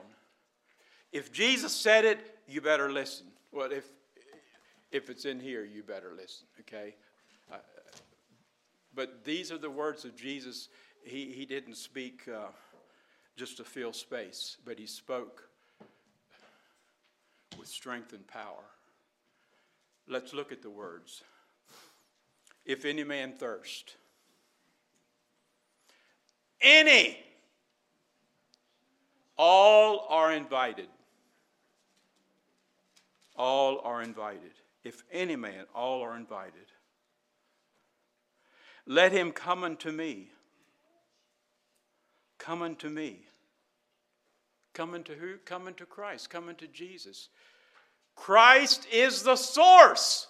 If 1.12 1.32
Jesus 1.32 1.72
said 1.72 2.04
it, 2.04 2.18
you 2.46 2.60
better 2.60 2.92
listen. 2.92 3.26
Well, 3.52 3.72
if, 3.72 3.88
if 4.90 5.08
it's 5.08 5.24
in 5.24 5.40
here, 5.40 5.64
you 5.64 5.82
better 5.82 6.12
listen, 6.14 6.46
okay? 6.60 6.94
Uh, 7.50 7.56
but 8.94 9.24
these 9.24 9.50
are 9.50 9.58
the 9.58 9.70
words 9.70 10.04
of 10.04 10.14
Jesus. 10.16 10.68
He, 11.02 11.32
he 11.32 11.46
didn't 11.46 11.76
speak. 11.76 12.28
Uh, 12.28 12.48
just 13.36 13.56
to 13.56 13.64
fill 13.64 13.92
space, 13.92 14.56
but 14.64 14.78
he 14.78 14.86
spoke 14.86 15.48
with 17.58 17.68
strength 17.68 18.12
and 18.12 18.26
power. 18.26 18.64
Let's 20.08 20.34
look 20.34 20.52
at 20.52 20.62
the 20.62 20.70
words. 20.70 21.22
If 22.64 22.84
any 22.84 23.04
man 23.04 23.32
thirst, 23.32 23.96
any, 26.60 27.18
all 29.36 30.06
are 30.08 30.32
invited. 30.32 30.88
All 33.36 33.80
are 33.84 34.02
invited. 34.02 34.52
If 34.84 35.02
any 35.10 35.36
man, 35.36 35.64
all 35.74 36.02
are 36.02 36.16
invited. 36.16 36.66
Let 38.86 39.12
him 39.12 39.32
come 39.32 39.64
unto 39.64 39.90
me. 39.92 40.30
Come 42.38 42.62
unto 42.62 42.88
me. 42.88 43.20
Come 44.74 44.94
unto 44.94 45.14
who? 45.14 45.36
Come 45.44 45.66
unto 45.66 45.86
Christ. 45.86 46.30
Come 46.30 46.48
unto 46.48 46.66
Jesus. 46.66 47.28
Christ 48.16 48.86
is 48.92 49.22
the 49.22 49.36
source. 49.36 50.26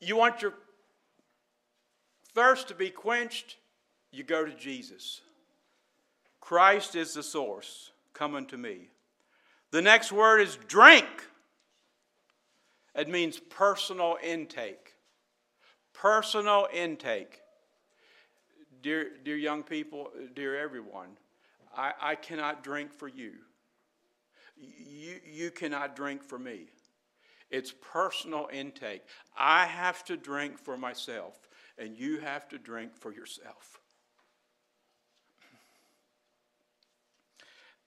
You 0.00 0.16
want 0.16 0.42
your 0.42 0.54
thirst 2.34 2.68
to 2.68 2.74
be 2.74 2.90
quenched? 2.90 3.56
You 4.10 4.24
go 4.24 4.44
to 4.44 4.54
Jesus. 4.54 5.20
Christ 6.48 6.96
is 6.96 7.12
the 7.12 7.22
source. 7.22 7.92
Come 8.14 8.34
unto 8.34 8.56
me. 8.56 8.88
The 9.70 9.82
next 9.82 10.12
word 10.12 10.40
is 10.40 10.56
drink. 10.66 11.04
It 12.94 13.06
means 13.06 13.38
personal 13.38 14.16
intake. 14.22 14.94
Personal 15.92 16.66
intake 16.72 17.42
dear, 18.82 19.10
dear 19.26 19.36
young 19.36 19.62
people, 19.62 20.08
dear 20.34 20.58
everyone, 20.58 21.18
I, 21.76 21.92
I 22.00 22.14
cannot 22.14 22.64
drink 22.64 22.94
for 22.94 23.08
you. 23.08 23.32
you. 24.56 25.16
You 25.30 25.50
cannot 25.50 25.96
drink 25.96 26.24
for 26.24 26.38
me. 26.38 26.70
It's 27.50 27.74
personal 27.92 28.48
intake. 28.50 29.02
I 29.36 29.66
have 29.66 30.02
to 30.04 30.16
drink 30.16 30.58
for 30.58 30.78
myself, 30.78 31.46
and 31.76 31.94
you 31.94 32.20
have 32.20 32.48
to 32.48 32.56
drink 32.56 32.96
for 32.96 33.12
yourself. 33.12 33.78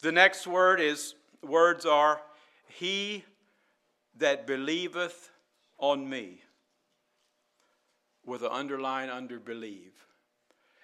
The 0.02 0.12
next 0.12 0.48
word 0.48 0.80
is 0.80 1.16
words 1.44 1.86
are 1.86 2.22
he 2.68 3.24
that 4.18 4.48
believeth 4.48 5.30
on 5.78 6.10
me 6.10 6.42
with 8.26 8.44
an 8.44 8.50
underline 8.52 9.10
under 9.10 9.40
believe. 9.40 9.94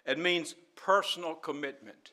It 0.06 0.18
means 0.18 0.56
personal 0.76 1.36
commitment. 1.36 2.12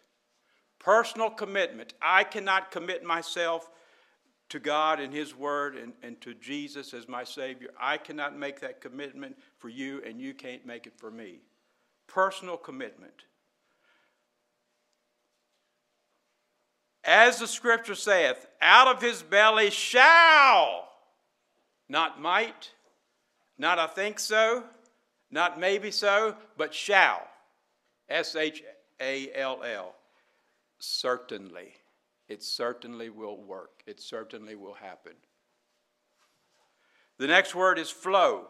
Personal 0.78 1.30
commitment. 1.30 1.94
I 2.02 2.24
cannot 2.24 2.70
commit 2.70 3.04
myself 3.04 3.70
to 4.50 4.58
God 4.58 5.00
and 5.00 5.12
His 5.12 5.34
Word 5.34 5.76
and, 5.76 5.92
and 6.02 6.20
to 6.20 6.34
Jesus 6.34 6.92
as 6.92 7.08
my 7.08 7.24
Savior. 7.24 7.70
I 7.80 7.96
cannot 7.96 8.36
make 8.36 8.60
that 8.60 8.80
commitment 8.80 9.36
for 9.58 9.68
you, 9.68 10.02
and 10.06 10.20
you 10.20 10.34
can't 10.34 10.66
make 10.66 10.86
it 10.86 10.92
for 10.96 11.10
me. 11.10 11.40
Personal 12.06 12.56
commitment. 12.56 13.24
As 17.04 17.38
the 17.38 17.46
scripture 17.46 17.94
saith, 17.94 18.46
out 18.62 18.88
of 18.88 19.02
his 19.02 19.22
belly 19.22 19.70
shall, 19.70 20.88
not 21.88 22.20
might, 22.20 22.72
not 23.58 23.78
I 23.78 23.86
think 23.86 24.18
so, 24.18 24.64
not 25.30 25.60
maybe 25.60 25.90
so, 25.90 26.36
but 26.56 26.72
shall 26.72 27.20
S 28.08 28.36
H 28.36 28.62
A 29.00 29.30
L 29.34 29.62
L. 29.62 29.94
Certainly. 30.78 31.72
It 32.28 32.42
certainly 32.42 33.10
will 33.10 33.36
work. 33.36 33.82
It 33.86 34.00
certainly 34.00 34.54
will 34.54 34.74
happen. 34.74 35.12
The 37.18 37.26
next 37.26 37.54
word 37.54 37.78
is 37.78 37.90
flow. 37.90 38.46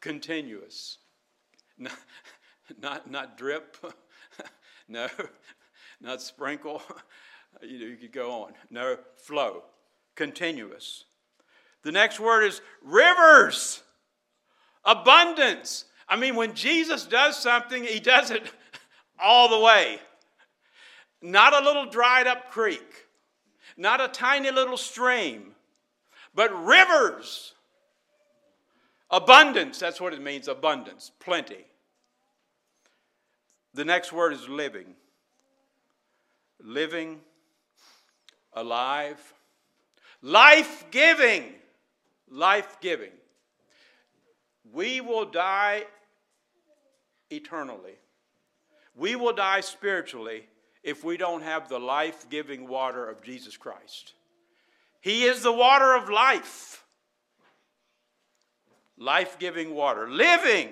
Continuous. 0.00 0.98
Not, 1.78 1.98
not, 2.80 3.10
not 3.10 3.38
drip. 3.38 3.76
no. 4.88 5.08
Not 6.02 6.20
sprinkle. 6.20 6.82
You, 7.60 7.78
know, 7.78 7.84
you 7.84 7.96
could 7.96 8.12
go 8.12 8.44
on. 8.44 8.54
No, 8.70 8.96
flow. 9.14 9.62
Continuous. 10.14 11.04
The 11.82 11.92
next 11.92 12.18
word 12.18 12.44
is 12.44 12.62
rivers. 12.82 13.82
Abundance. 14.86 15.84
I 16.08 16.16
mean, 16.16 16.34
when 16.34 16.54
Jesus 16.54 17.04
does 17.04 17.36
something, 17.36 17.84
he 17.84 18.00
does 18.00 18.30
it 18.30 18.42
all 19.22 19.50
the 19.50 19.60
way. 19.60 19.98
Not 21.20 21.52
a 21.52 21.64
little 21.64 21.84
dried 21.84 22.26
up 22.26 22.50
creek, 22.50 23.06
not 23.76 24.00
a 24.00 24.08
tiny 24.08 24.50
little 24.50 24.78
stream, 24.78 25.54
but 26.34 26.50
rivers. 26.64 27.52
Abundance, 29.10 29.78
that's 29.78 30.00
what 30.00 30.14
it 30.14 30.22
means 30.22 30.48
abundance, 30.48 31.12
plenty. 31.20 31.66
The 33.74 33.84
next 33.84 34.10
word 34.10 34.32
is 34.32 34.48
living. 34.48 34.94
Living, 36.62 37.20
alive, 38.52 39.18
life 40.20 40.84
giving. 40.90 41.44
Life 42.30 42.78
giving. 42.80 43.12
We 44.72 45.00
will 45.00 45.26
die 45.26 45.84
eternally. 47.30 47.96
We 48.94 49.16
will 49.16 49.32
die 49.32 49.60
spiritually 49.60 50.46
if 50.82 51.04
we 51.04 51.16
don't 51.16 51.42
have 51.42 51.68
the 51.68 51.78
life 51.78 52.28
giving 52.30 52.68
water 52.68 53.08
of 53.08 53.22
Jesus 53.22 53.56
Christ. 53.56 54.14
He 55.00 55.24
is 55.24 55.42
the 55.42 55.52
water 55.52 55.94
of 55.94 56.08
life. 56.08 56.84
Life 58.96 59.38
giving 59.38 59.74
water. 59.74 60.08
Living. 60.08 60.70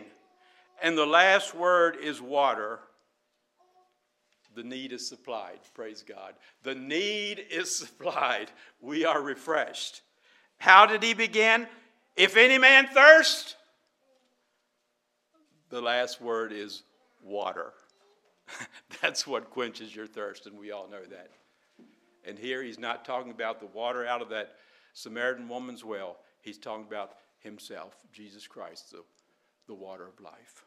And 0.82 0.96
the 0.96 1.06
last 1.06 1.54
word 1.54 1.96
is 2.00 2.20
water. 2.22 2.80
The 4.54 4.62
need 4.62 4.92
is 4.92 5.06
supplied. 5.06 5.60
Praise 5.74 6.02
God. 6.06 6.34
The 6.62 6.74
need 6.74 7.44
is 7.50 7.74
supplied. 7.76 8.50
We 8.80 9.04
are 9.04 9.22
refreshed. 9.22 10.02
How 10.58 10.86
did 10.86 11.02
he 11.02 11.14
begin? 11.14 11.66
If 12.16 12.36
any 12.36 12.58
man 12.58 12.86
thirst, 12.88 13.56
the 15.70 15.80
last 15.80 16.20
word 16.20 16.52
is 16.52 16.82
water. 17.22 17.72
That's 19.02 19.26
what 19.26 19.50
quenches 19.50 19.94
your 19.94 20.06
thirst, 20.06 20.46
and 20.46 20.58
we 20.58 20.72
all 20.72 20.88
know 20.88 21.04
that. 21.04 21.30
And 22.24 22.38
here 22.38 22.62
he's 22.62 22.78
not 22.78 23.04
talking 23.04 23.30
about 23.30 23.60
the 23.60 23.66
water 23.66 24.04
out 24.04 24.20
of 24.20 24.28
that 24.30 24.56
Samaritan 24.92 25.48
woman's 25.48 25.84
well, 25.84 26.18
he's 26.42 26.58
talking 26.58 26.84
about 26.86 27.12
himself, 27.38 27.94
Jesus 28.12 28.46
Christ, 28.46 28.90
the, 28.90 29.02
the 29.66 29.74
water 29.74 30.06
of 30.06 30.20
life. 30.20 30.64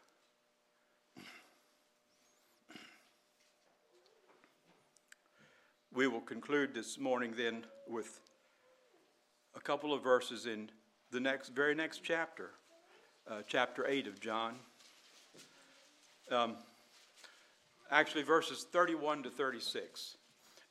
We 5.94 6.08
will 6.08 6.22
conclude 6.22 6.74
this 6.74 6.98
morning 6.98 7.34
then 7.36 7.66
with 7.88 8.18
a 9.54 9.60
couple 9.60 9.94
of 9.94 10.02
verses 10.02 10.44
in 10.44 10.68
the 11.12 11.20
next, 11.20 11.50
very 11.50 11.72
next 11.72 12.02
chapter, 12.02 12.50
uh, 13.30 13.42
chapter 13.46 13.86
8 13.86 14.08
of 14.08 14.18
John. 14.18 14.56
Um, 16.32 16.56
actually, 17.92 18.24
verses 18.24 18.66
31 18.72 19.22
to 19.22 19.30
36. 19.30 20.16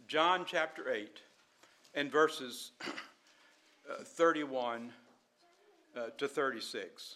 John 0.09 0.43
chapter 0.45 0.91
8 0.91 1.21
and 1.95 2.11
verses 2.11 2.73
uh, 3.89 4.03
31 4.03 4.91
uh, 5.95 6.07
to 6.17 6.27
36. 6.27 7.15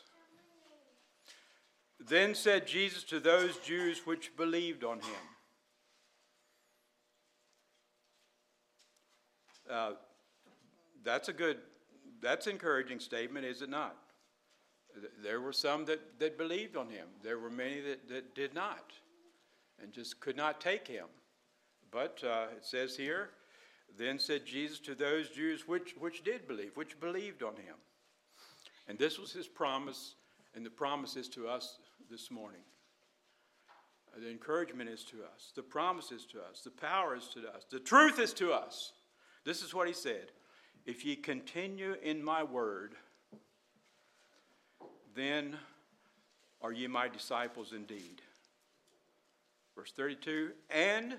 Then 1.99 2.33
said 2.33 2.67
Jesus 2.67 3.03
to 3.03 3.19
those 3.19 3.57
Jews 3.57 4.05
which 4.05 4.37
believed 4.37 4.85
on 4.85 4.99
him, 5.01 5.36
uh, 9.71 9.91
That's 11.03 11.29
a 11.29 11.33
good, 11.33 11.57
that's 12.21 12.47
encouraging 12.47 12.99
statement, 12.99 13.45
is 13.45 13.61
it 13.61 13.69
not? 13.69 13.95
There 15.23 15.41
were 15.41 15.53
some 15.53 15.85
that, 15.85 16.19
that 16.19 16.37
believed 16.37 16.75
on 16.75 16.89
him. 16.89 17.07
There 17.23 17.37
were 17.37 17.51
many 17.51 17.81
that, 17.81 18.09
that 18.09 18.35
did 18.35 18.53
not 18.53 18.93
and 19.81 19.93
just 19.93 20.19
could 20.19 20.35
not 20.35 20.59
take 20.59 20.87
him. 20.87 21.05
But 21.91 22.21
uh, 22.23 22.47
it 22.55 22.65
says 22.65 22.97
here, 22.97 23.29
then 23.97 24.19
said 24.19 24.45
Jesus 24.45 24.79
to 24.81 24.95
those 24.95 25.29
Jews 25.29 25.67
which, 25.67 25.95
which 25.99 26.23
did 26.23 26.47
believe, 26.47 26.71
which 26.75 26.99
believed 26.99 27.43
on 27.43 27.55
him. 27.55 27.75
And 28.87 28.97
this 28.97 29.19
was 29.19 29.31
his 29.31 29.47
promise, 29.47 30.15
and 30.55 30.65
the 30.65 30.69
promise 30.69 31.15
is 31.15 31.27
to 31.29 31.47
us 31.47 31.77
this 32.09 32.31
morning. 32.31 32.61
The 34.19 34.31
encouragement 34.31 34.89
is 34.89 35.03
to 35.05 35.17
us, 35.17 35.51
the 35.55 35.61
promise 35.61 36.11
is 36.11 36.25
to 36.27 36.39
us, 36.39 36.61
the 36.63 36.71
power 36.71 37.15
is 37.15 37.27
to 37.35 37.41
us, 37.49 37.65
the 37.69 37.79
truth 37.79 38.17
is 38.17 38.33
to 38.33 38.51
us. 38.51 38.93
This 39.47 39.63
is 39.63 39.73
what 39.73 39.87
he 39.87 39.93
said 39.93 40.25
If 40.85 41.05
ye 41.05 41.15
continue 41.15 41.95
in 42.03 42.21
my 42.21 42.43
word, 42.43 42.95
then 45.15 45.55
are 46.61 46.73
ye 46.73 46.87
my 46.87 47.07
disciples 47.07 47.71
indeed. 47.71 48.21
Verse 49.73 49.93
32 49.93 50.51
And 50.69 51.15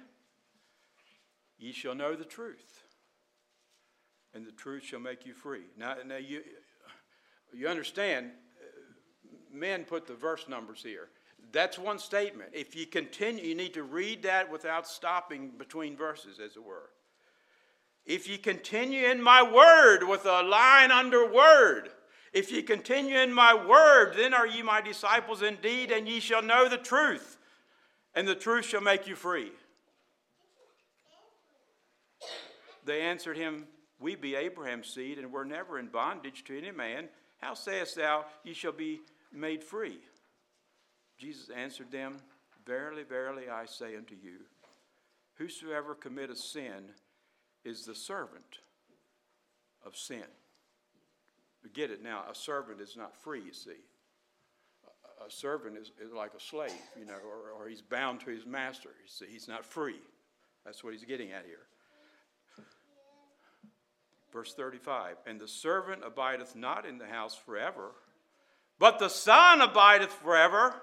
ye 1.58 1.72
shall 1.72 1.94
know 1.94 2.14
the 2.14 2.26
truth, 2.26 2.82
and 4.34 4.46
the 4.46 4.52
truth 4.52 4.82
shall 4.82 5.00
make 5.00 5.24
you 5.24 5.32
free. 5.32 5.64
Now, 5.78 5.94
now 6.06 6.16
you, 6.16 6.42
you 7.54 7.66
understand, 7.66 8.32
men 9.50 9.84
put 9.84 10.06
the 10.06 10.12
verse 10.12 10.46
numbers 10.50 10.82
here. 10.82 11.08
That's 11.50 11.78
one 11.78 11.98
statement. 11.98 12.50
If 12.52 12.76
you 12.76 12.84
continue, 12.84 13.42
you 13.42 13.54
need 13.54 13.72
to 13.72 13.84
read 13.84 14.22
that 14.24 14.52
without 14.52 14.86
stopping 14.86 15.52
between 15.56 15.96
verses, 15.96 16.38
as 16.38 16.56
it 16.56 16.62
were. 16.62 16.90
If 18.07 18.28
ye 18.28 18.38
continue 18.38 19.07
in 19.07 19.22
my 19.22 19.42
word 19.42 20.05
with 20.05 20.24
a 20.24 20.42
line 20.42 20.90
under 20.90 21.30
word, 21.30 21.90
if 22.32 22.53
ye 22.53 22.62
continue 22.62 23.16
in 23.18 23.32
my 23.32 23.55
word, 23.55 24.14
then 24.16 24.34
are 24.34 24.46
ye 24.46 24.62
my 24.62 24.80
disciples 24.80 25.42
indeed, 25.42 25.90
and 25.90 26.09
ye 26.09 26.20
shall 26.20 26.42
know 26.42 26.68
the 26.68 26.78
truth, 26.78 27.38
and 28.14 28.26
the 28.26 28.34
truth 28.34 28.64
shall 28.64 28.80
make 28.80 29.07
you 29.07 29.16
free. 29.16 29.53
They 32.84 33.03
answered 33.03 33.36
him, 33.36 33.66
We 34.01 34.14
be 34.14 34.34
Abraham's 34.34 34.88
seed, 34.88 35.18
and 35.18 35.32
were 35.32 35.44
never 35.44 35.78
in 35.78 35.88
bondage 35.88 36.44
to 36.44 36.57
any 36.57 36.70
man. 36.70 37.09
How 37.38 37.55
sayest 37.55 37.96
thou, 37.96 38.24
Ye 38.44 38.55
shall 38.55 38.72
be 38.72 39.01
made 39.32 39.62
free? 39.62 39.99
Jesus 41.18 41.51
answered 41.51 41.90
them, 41.90 42.18
Verily, 42.66 43.03
verily, 43.03 43.49
I 43.49 43.66
say 43.66 43.96
unto 43.96 44.14
you, 44.14 44.40
Whosoever 45.34 45.94
committeth 45.94 46.38
sin 46.38 46.90
is 47.64 47.84
the 47.84 47.94
servant 47.94 48.61
of 49.84 49.96
sin. 49.96 50.24
Get 51.74 51.90
it 51.90 52.02
now, 52.02 52.24
a 52.30 52.34
servant 52.34 52.80
is 52.80 52.96
not 52.96 53.14
free, 53.16 53.42
you 53.44 53.52
see. 53.52 53.82
A, 55.26 55.30
servant 55.30 55.76
is, 55.76 55.92
is, 56.00 56.12
like 56.12 56.32
a 56.34 56.40
slave, 56.40 56.70
you 56.98 57.04
know, 57.04 57.14
or, 57.14 57.50
or 57.50 57.68
he's 57.68 57.82
bound 57.82 58.20
to 58.20 58.30
his 58.30 58.46
master. 58.46 58.90
You 59.02 59.09
see, 59.09 59.26
he's 59.30 59.48
not 59.48 59.64
free. 59.64 60.00
That's 60.64 60.82
what 60.82 60.92
he's 60.92 61.04
getting 61.04 61.32
at 61.32 61.44
here. 61.44 61.66
Verse 64.32 64.54
35 64.54 65.16
And 65.26 65.40
the 65.40 65.48
servant 65.48 66.02
abideth 66.04 66.54
not 66.54 66.86
in 66.86 66.98
the 66.98 67.06
house 67.06 67.34
forever, 67.34 67.90
but 68.78 68.98
the 68.98 69.09
Son 69.09 69.61
abideth 69.61 70.12
forever. 70.12 70.74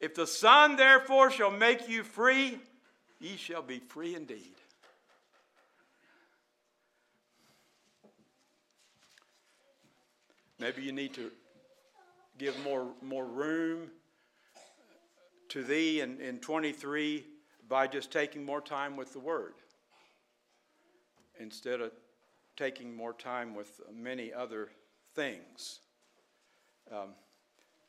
If 0.00 0.14
the 0.14 0.26
Son 0.26 0.76
therefore 0.76 1.30
shall 1.30 1.50
make 1.50 1.88
you 1.88 2.02
free, 2.02 2.60
ye 3.18 3.36
shall 3.36 3.62
be 3.62 3.78
free 3.78 4.14
indeed. 4.14 4.55
Maybe 10.58 10.82
you 10.82 10.92
need 10.92 11.12
to 11.14 11.30
give 12.38 12.58
more, 12.64 12.88
more 13.02 13.26
room 13.26 13.90
to 15.48 15.62
thee 15.62 16.00
in, 16.00 16.20
in 16.20 16.38
23 16.38 17.24
by 17.68 17.86
just 17.86 18.10
taking 18.10 18.44
more 18.44 18.60
time 18.60 18.96
with 18.96 19.12
the 19.12 19.18
Word 19.18 19.54
instead 21.38 21.80
of 21.80 21.92
taking 22.56 22.94
more 22.96 23.12
time 23.12 23.54
with 23.54 23.80
many 23.94 24.32
other 24.32 24.70
things. 25.14 25.80
Um, 26.90 27.10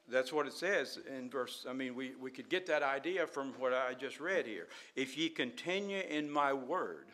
that's 0.10 0.32
what 0.32 0.48
it 0.48 0.54
says 0.54 1.00
in 1.18 1.30
verse. 1.30 1.66
I 1.70 1.74
mean, 1.74 1.96
we, 1.96 2.14
we 2.22 2.32
could 2.32 2.50
get 2.50 2.66
that 2.68 2.84
idea 2.84 3.28
from 3.28 3.54
what 3.60 3.74
I 3.74 3.94
just 3.94 4.20
read 4.20 4.46
here. 4.46 4.68
If 4.96 5.18
ye 5.18 5.30
continue 5.30 6.02
in 6.10 6.30
my 6.30 6.54
word, 6.54 7.08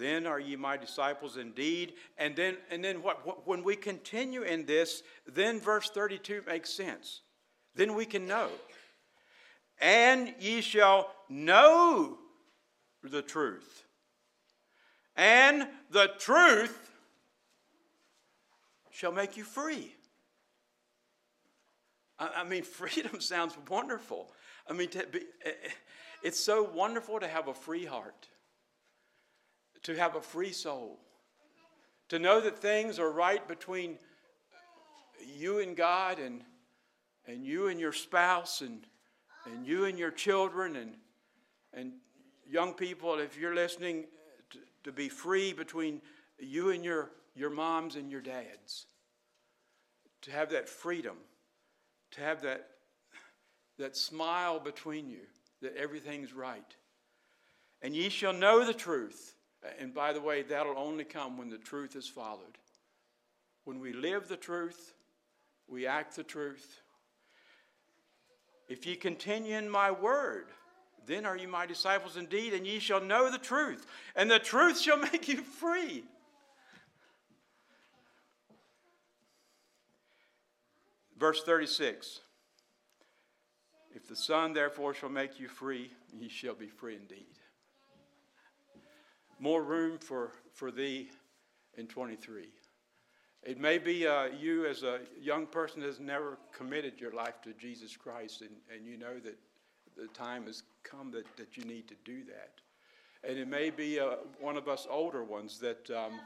then 0.00 0.26
are 0.26 0.40
ye 0.40 0.56
my 0.56 0.76
disciples 0.76 1.36
indeed. 1.36 1.94
And 2.18 2.34
then, 2.34 2.56
and 2.70 2.82
then 2.82 3.02
what? 3.02 3.46
When 3.46 3.62
we 3.62 3.76
continue 3.76 4.42
in 4.42 4.66
this, 4.66 5.02
then 5.26 5.60
verse 5.60 5.90
32 5.90 6.42
makes 6.46 6.70
sense. 6.70 7.20
Then 7.74 7.94
we 7.94 8.06
can 8.06 8.26
know. 8.26 8.48
And 9.80 10.34
ye 10.40 10.60
shall 10.60 11.12
know 11.28 12.18
the 13.02 13.22
truth, 13.22 13.84
and 15.16 15.66
the 15.90 16.10
truth 16.18 16.90
shall 18.90 19.12
make 19.12 19.38
you 19.38 19.44
free. 19.44 19.94
I 22.18 22.44
mean, 22.44 22.62
freedom 22.64 23.20
sounds 23.20 23.56
wonderful. 23.68 24.30
I 24.68 24.74
mean, 24.74 24.90
be, 25.10 25.22
it's 26.22 26.38
so 26.38 26.62
wonderful 26.62 27.18
to 27.20 27.26
have 27.26 27.48
a 27.48 27.54
free 27.54 27.86
heart, 27.86 28.28
to 29.84 29.96
have 29.96 30.14
a 30.16 30.20
free 30.20 30.52
soul, 30.52 30.98
to 32.08 32.18
know 32.18 32.40
that 32.40 32.58
things 32.58 32.98
are 32.98 33.10
right 33.10 33.46
between 33.48 33.98
you 35.36 35.60
and 35.60 35.76
God 35.76 36.18
and, 36.18 36.42
and 37.26 37.44
you 37.44 37.68
and 37.68 37.78
your 37.78 37.92
spouse 37.92 38.60
and, 38.60 38.86
and 39.46 39.66
you 39.66 39.84
and 39.84 39.98
your 39.98 40.10
children 40.10 40.76
and, 40.76 40.92
and 41.72 41.92
young 42.48 42.74
people, 42.74 43.18
if 43.18 43.38
you're 43.38 43.54
listening, 43.54 44.06
to 44.84 44.92
be 44.92 45.08
free 45.08 45.52
between 45.52 46.00
you 46.38 46.70
and 46.70 46.84
your, 46.84 47.10
your 47.34 47.50
moms 47.50 47.96
and 47.96 48.10
your 48.10 48.20
dads. 48.20 48.86
To 50.22 50.30
have 50.30 50.50
that 50.50 50.68
freedom, 50.68 51.16
to 52.12 52.20
have 52.20 52.42
that, 52.42 52.68
that 53.78 53.96
smile 53.96 54.58
between 54.58 55.08
you 55.08 55.20
that 55.62 55.76
everything's 55.76 56.32
right. 56.32 56.76
And 57.82 57.94
ye 57.94 58.08
shall 58.08 58.32
know 58.32 58.64
the 58.64 58.74
truth. 58.74 59.34
And 59.78 59.92
by 59.92 60.12
the 60.12 60.20
way, 60.20 60.42
that'll 60.42 60.78
only 60.78 61.04
come 61.04 61.36
when 61.36 61.50
the 61.50 61.58
truth 61.58 61.96
is 61.96 62.08
followed. 62.08 62.58
When 63.64 63.78
we 63.80 63.92
live 63.92 64.28
the 64.28 64.36
truth, 64.36 64.94
we 65.68 65.86
act 65.86 66.16
the 66.16 66.24
truth. 66.24 66.80
If 68.68 68.86
ye 68.86 68.96
continue 68.96 69.56
in 69.56 69.68
my 69.68 69.90
word, 69.90 70.46
then 71.06 71.26
are 71.26 71.36
ye 71.36 71.46
my 71.46 71.66
disciples 71.66 72.16
indeed, 72.16 72.54
and 72.54 72.66
ye 72.66 72.78
shall 72.78 73.00
know 73.00 73.30
the 73.30 73.38
truth, 73.38 73.86
and 74.16 74.30
the 74.30 74.38
truth 74.38 74.80
shall 74.80 74.96
make 75.12 75.28
you 75.28 75.42
free. 75.42 76.04
Verse 81.18 81.42
36 81.42 82.20
If 83.94 84.08
the 84.08 84.16
Son 84.16 84.54
therefore 84.54 84.94
shall 84.94 85.10
make 85.10 85.38
you 85.38 85.48
free, 85.48 85.90
ye 86.12 86.28
shall 86.28 86.54
be 86.54 86.68
free 86.68 86.96
indeed. 86.96 87.26
More 89.40 89.62
room 89.62 89.98
for, 89.98 90.32
for 90.52 90.70
thee 90.70 91.10
in 91.76 91.86
23. 91.86 92.48
It 93.42 93.58
may 93.58 93.78
be 93.78 94.06
uh, 94.06 94.26
you, 94.38 94.66
as 94.66 94.82
a 94.82 95.00
young 95.18 95.46
person, 95.46 95.80
has 95.82 95.98
never 95.98 96.38
committed 96.56 97.00
your 97.00 97.12
life 97.12 97.40
to 97.42 97.54
Jesus 97.54 97.96
Christ, 97.96 98.42
and, 98.42 98.50
and 98.72 98.86
you 98.86 98.98
know 98.98 99.18
that 99.18 99.38
the 99.96 100.08
time 100.08 100.46
has 100.46 100.62
come 100.82 101.10
that, 101.12 101.24
that 101.36 101.56
you 101.56 101.64
need 101.64 101.88
to 101.88 101.94
do 102.04 102.22
that. 102.24 102.60
And 103.26 103.38
it 103.38 103.48
may 103.48 103.70
be 103.70 103.98
uh, 103.98 104.16
one 104.38 104.56
of 104.56 104.68
us 104.68 104.86
older 104.90 105.24
ones 105.24 105.58
that, 105.58 105.90
um, 105.90 106.20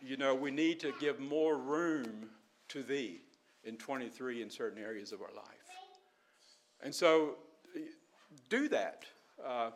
you 0.00 0.16
know, 0.16 0.34
we 0.34 0.50
need 0.50 0.80
to 0.80 0.92
give 1.00 1.18
more 1.18 1.56
room 1.56 2.28
to 2.68 2.82
Thee 2.82 3.20
in 3.64 3.76
23 3.76 4.42
in 4.42 4.50
certain 4.50 4.82
areas 4.82 5.12
of 5.12 5.22
our 5.22 5.34
life. 5.34 5.46
And 6.82 6.94
so 6.94 7.36
do 8.48 8.68
that. 8.68 9.04
Uh, 9.44 9.70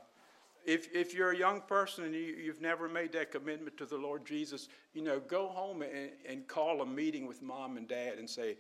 if, 0.69 0.95
if 0.95 1.14
you're 1.14 1.31
a 1.31 1.37
young 1.37 1.62
person 1.62 2.05
and 2.05 2.14
you, 2.14 2.21
you've 2.21 2.61
never 2.61 2.91
made 2.91 3.12
that 3.12 3.33
commitment 3.33 3.79
to 3.79 3.87
the 3.87 3.97
Lord 3.97 4.27
Jesus, 4.27 4.69
you 4.93 5.01
know, 5.01 5.19
go 5.19 5.49
home 5.49 5.81
and, 5.81 6.11
and 6.29 6.47
call 6.47 6.83
a 6.83 6.87
meeting 6.87 7.27
with 7.27 7.41
mom 7.41 7.79
and 7.79 7.89
dad 7.89 8.19
and 8.19 8.29
say, 8.29 8.59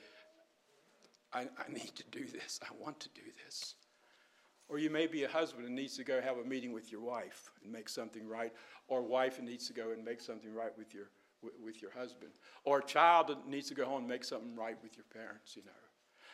I, 1.34 1.40
I 1.40 1.70
need 1.70 1.94
to 1.96 2.04
do 2.10 2.24
this. 2.24 2.60
I 2.62 2.68
want 2.82 2.98
to 3.00 3.10
do 3.10 3.20
this. 3.44 3.74
Or 4.70 4.78
you 4.78 4.88
may 4.88 5.06
be 5.06 5.24
a 5.24 5.28
husband 5.28 5.66
and 5.66 5.76
needs 5.76 5.98
to 5.98 6.04
go 6.04 6.22
have 6.22 6.38
a 6.38 6.44
meeting 6.44 6.72
with 6.72 6.90
your 6.90 7.02
wife 7.02 7.50
and 7.62 7.70
make 7.70 7.90
something 7.90 8.26
right, 8.26 8.54
or 8.88 9.02
wife 9.02 9.38
and 9.38 9.46
needs 9.46 9.66
to 9.66 9.74
go 9.74 9.92
and 9.92 10.02
make 10.02 10.22
something 10.22 10.54
right 10.54 10.72
with 10.78 10.94
your, 10.94 11.10
with 11.62 11.82
your 11.82 11.90
husband, 11.90 12.30
or 12.64 12.78
a 12.78 12.84
child 12.84 13.28
that 13.28 13.46
needs 13.46 13.68
to 13.68 13.74
go 13.74 13.84
home 13.84 14.00
and 14.00 14.08
make 14.08 14.24
something 14.24 14.56
right 14.56 14.76
with 14.82 14.96
your 14.96 15.06
parents, 15.12 15.56
you 15.56 15.62
know. 15.66 15.72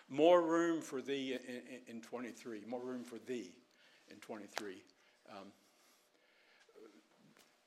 More 0.09 0.41
room 0.43 0.81
for 0.81 1.03
thee 1.03 1.37
in, 1.49 1.55
in, 1.57 1.97
in 1.97 2.01
23, 2.01 2.63
more 2.69 2.83
room 2.85 3.03
for 3.03 3.19
thee 3.27 3.53
in 4.09 4.19
23. 4.19 4.77
Um, 5.31 5.49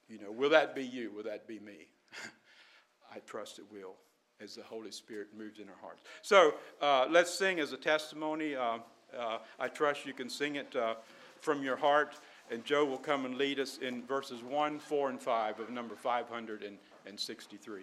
you 0.10 0.20
know, 0.20 0.32
will 0.32 0.50
that 0.52 0.76
be 0.76 0.84
you? 0.84 1.12
Will 1.12 1.24
that 1.24 1.48
be 1.48 1.60
me? 1.60 1.88
I 3.14 3.20
trust 3.20 3.60
it 3.60 3.66
will 3.72 3.96
as 4.42 4.56
the 4.56 4.64
Holy 4.64 4.92
Spirit 4.92 5.30
moves 5.38 5.60
in 5.60 5.68
our 5.68 5.76
hearts. 5.82 6.02
So 6.22 6.56
uh, 6.82 7.08
let's 7.10 7.34
sing 7.34 7.60
as 7.60 7.74
a 7.74 7.78
testimony. 7.78 8.56
Uh, 8.56 8.80
uh, 9.18 9.40
I 9.60 9.68
trust 9.68 10.06
you 10.06 10.14
can 10.14 10.30
sing 10.30 10.56
it 10.56 10.76
uh, 10.76 10.96
from 11.40 11.64
your 11.64 11.76
heart, 11.76 12.16
and 12.52 12.64
Joe 12.64 12.86
will 12.86 12.98
come 12.98 13.26
and 13.26 13.36
lead 13.36 13.60
us 13.60 13.78
in 13.78 14.04
verses 14.04 14.44
1, 14.44 14.80
4, 14.80 15.10
and 15.10 15.22
5 15.22 15.60
of 15.60 15.70
number 15.70 15.96
563. 15.96 17.82